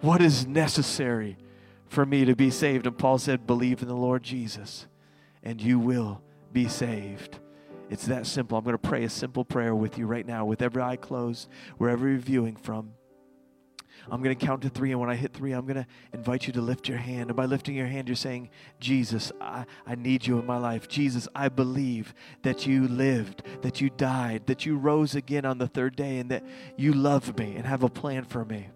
What 0.00 0.20
is 0.20 0.46
necessary 0.46 1.38
for 1.86 2.04
me 2.04 2.24
to 2.24 2.36
be 2.36 2.50
saved? 2.50 2.86
And 2.86 2.98
Paul 2.98 3.18
said, 3.18 3.46
Believe 3.46 3.80
in 3.80 3.88
the 3.88 3.94
Lord 3.96 4.22
Jesus, 4.22 4.86
and 5.42 5.62
you 5.62 5.78
will 5.78 6.20
be 6.52 6.68
saved. 6.68 7.38
It's 7.88 8.06
that 8.06 8.26
simple. 8.26 8.58
I'm 8.58 8.64
going 8.64 8.74
to 8.74 8.78
pray 8.78 9.04
a 9.04 9.10
simple 9.10 9.44
prayer 9.44 9.74
with 9.74 9.98
you 9.98 10.06
right 10.06 10.26
now, 10.26 10.44
with 10.44 10.62
every 10.62 10.82
eye 10.82 10.96
closed, 10.96 11.48
wherever 11.78 12.08
you're 12.08 12.18
viewing 12.18 12.56
from. 12.56 12.92
I'm 14.10 14.22
going 14.22 14.36
to 14.36 14.46
count 14.46 14.62
to 14.62 14.68
three, 14.68 14.92
and 14.92 15.00
when 15.00 15.10
I 15.10 15.16
hit 15.16 15.32
three, 15.32 15.52
I'm 15.52 15.66
going 15.66 15.76
to 15.76 15.86
invite 16.12 16.46
you 16.46 16.52
to 16.54 16.60
lift 16.60 16.88
your 16.88 16.98
hand. 16.98 17.30
And 17.30 17.36
by 17.36 17.46
lifting 17.46 17.74
your 17.74 17.86
hand, 17.86 18.08
you're 18.08 18.14
saying, 18.14 18.50
Jesus, 18.78 19.32
I, 19.40 19.64
I 19.86 19.94
need 19.96 20.26
you 20.26 20.38
in 20.38 20.46
my 20.46 20.58
life. 20.58 20.88
Jesus, 20.88 21.26
I 21.34 21.48
believe 21.48 22.14
that 22.42 22.66
you 22.66 22.86
lived, 22.86 23.42
that 23.62 23.80
you 23.80 23.90
died, 23.90 24.46
that 24.46 24.64
you 24.64 24.76
rose 24.76 25.14
again 25.14 25.44
on 25.44 25.58
the 25.58 25.66
third 25.66 25.96
day, 25.96 26.18
and 26.18 26.30
that 26.30 26.44
you 26.76 26.92
love 26.92 27.36
me 27.38 27.56
and 27.56 27.66
have 27.66 27.82
a 27.82 27.88
plan 27.88 28.24
for 28.24 28.44
me. 28.44 28.68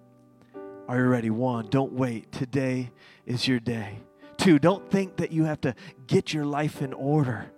Are 0.88 0.98
you 0.98 1.04
ready? 1.04 1.30
One, 1.30 1.68
don't 1.68 1.92
wait. 1.92 2.32
Today 2.32 2.90
is 3.24 3.46
your 3.46 3.60
day. 3.60 3.98
Two, 4.36 4.58
don't 4.58 4.90
think 4.90 5.16
that 5.18 5.30
you 5.30 5.44
have 5.44 5.60
to 5.60 5.74
get 6.08 6.32
your 6.32 6.44
life 6.44 6.82
in 6.82 6.92
order 6.92 7.52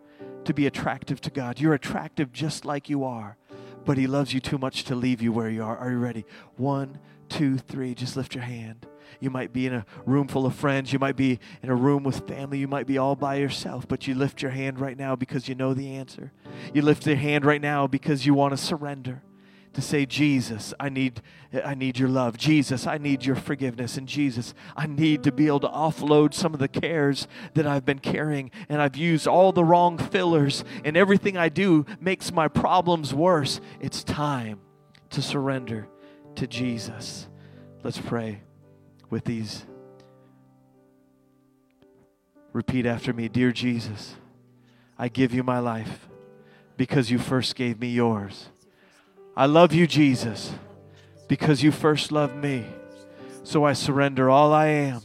to 0.44 0.54
be 0.54 0.66
attractive 0.66 1.20
to 1.22 1.30
God. 1.30 1.60
You're 1.60 1.74
attractive 1.74 2.32
just 2.32 2.64
like 2.64 2.88
you 2.88 3.04
are, 3.04 3.36
but 3.84 3.98
He 3.98 4.06
loves 4.06 4.32
you 4.34 4.40
too 4.40 4.58
much 4.58 4.84
to 4.84 4.94
leave 4.94 5.22
you 5.22 5.32
where 5.32 5.50
you 5.50 5.62
are. 5.62 5.76
Are 5.76 5.90
you 5.90 5.98
ready? 5.98 6.24
One, 6.56 6.98
two, 7.28 7.58
three. 7.58 7.94
Just 7.94 8.16
lift 8.16 8.34
your 8.34 8.44
hand. 8.44 8.86
You 9.20 9.30
might 9.30 9.52
be 9.52 9.66
in 9.66 9.74
a 9.74 9.86
room 10.04 10.26
full 10.26 10.46
of 10.46 10.54
friends. 10.54 10.92
You 10.92 10.98
might 10.98 11.16
be 11.16 11.38
in 11.62 11.68
a 11.68 11.74
room 11.74 12.02
with 12.02 12.26
family. 12.26 12.58
You 12.58 12.68
might 12.68 12.86
be 12.86 12.98
all 12.98 13.14
by 13.14 13.36
yourself, 13.36 13.86
but 13.86 14.06
you 14.06 14.14
lift 14.14 14.42
your 14.42 14.50
hand 14.50 14.80
right 14.80 14.96
now 14.96 15.14
because 15.16 15.48
you 15.48 15.54
know 15.54 15.74
the 15.74 15.94
answer. 15.94 16.32
You 16.74 16.82
lift 16.82 17.06
your 17.06 17.16
hand 17.16 17.44
right 17.44 17.60
now 17.60 17.86
because 17.86 18.26
you 18.26 18.34
want 18.34 18.52
to 18.52 18.56
surrender 18.56 19.22
to 19.74 19.80
say, 19.80 20.04
Jesus, 20.04 20.74
I 20.78 20.88
need, 20.88 21.22
I 21.64 21.74
need 21.74 21.98
your 21.98 22.08
love. 22.08 22.36
Jesus, 22.36 22.86
I 22.86 22.98
need 22.98 23.24
your 23.24 23.36
forgiveness. 23.36 23.96
And 23.96 24.06
Jesus, 24.06 24.54
I 24.76 24.86
need 24.86 25.22
to 25.24 25.32
be 25.32 25.46
able 25.46 25.60
to 25.60 25.68
offload 25.68 26.34
some 26.34 26.52
of 26.52 26.60
the 26.60 26.68
cares 26.68 27.26
that 27.54 27.66
I've 27.66 27.84
been 27.84 27.98
carrying. 27.98 28.50
And 28.68 28.82
I've 28.82 28.96
used 28.96 29.26
all 29.26 29.52
the 29.52 29.64
wrong 29.64 29.98
fillers, 29.98 30.64
and 30.84 30.96
everything 30.96 31.36
I 31.36 31.48
do 31.48 31.86
makes 32.00 32.32
my 32.32 32.48
problems 32.48 33.14
worse. 33.14 33.60
It's 33.80 34.04
time 34.04 34.60
to 35.10 35.22
surrender 35.22 35.88
to 36.36 36.46
Jesus. 36.46 37.28
Let's 37.82 37.98
pray 37.98 38.42
with 39.10 39.24
these. 39.24 39.64
Repeat 42.52 42.86
after 42.86 43.12
me 43.12 43.28
Dear 43.28 43.52
Jesus, 43.52 44.16
I 44.98 45.08
give 45.08 45.32
you 45.32 45.42
my 45.42 45.58
life 45.58 46.08
because 46.76 47.10
you 47.10 47.18
first 47.18 47.54
gave 47.54 47.80
me 47.80 47.88
yours. 47.88 48.48
I 49.36 49.46
love 49.46 49.72
you, 49.72 49.86
Jesus, 49.86 50.52
because 51.26 51.62
you 51.62 51.72
first 51.72 52.12
loved 52.12 52.36
me. 52.36 52.66
So 53.44 53.64
I 53.64 53.72
surrender 53.72 54.28
all 54.28 54.52
I 54.52 54.66
am, 54.66 55.02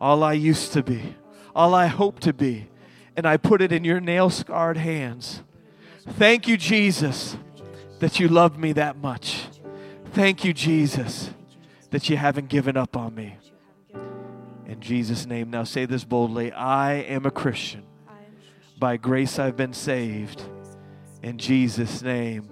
all 0.00 0.24
I 0.24 0.32
used 0.32 0.72
to 0.72 0.82
be, 0.82 1.14
all 1.54 1.74
I 1.74 1.86
hope 1.86 2.18
to 2.20 2.32
be, 2.32 2.68
and 3.16 3.26
I 3.26 3.36
put 3.36 3.60
it 3.60 3.70
in 3.70 3.84
your 3.84 4.00
nail 4.00 4.30
scarred 4.30 4.78
hands. 4.78 5.42
Thank 6.08 6.48
you, 6.48 6.56
Jesus, 6.56 7.36
that 8.00 8.18
you 8.18 8.26
love 8.26 8.58
me 8.58 8.72
that 8.72 8.96
much. 8.96 9.44
Thank 10.12 10.44
you, 10.44 10.52
Jesus, 10.52 11.30
that 11.90 12.08
you 12.08 12.16
haven't 12.16 12.48
given 12.48 12.76
up 12.76 12.96
on 12.96 13.14
me. 13.14 13.36
In 14.66 14.80
Jesus' 14.80 15.26
name, 15.26 15.50
now 15.50 15.64
say 15.64 15.84
this 15.84 16.04
boldly 16.04 16.52
I 16.52 16.94
am 16.94 17.26
a 17.26 17.30
Christian. 17.30 17.84
By 18.78 18.96
grace 18.96 19.38
I've 19.38 19.56
been 19.56 19.74
saved. 19.74 20.42
In 21.22 21.38
Jesus' 21.38 22.02
name. 22.02 22.51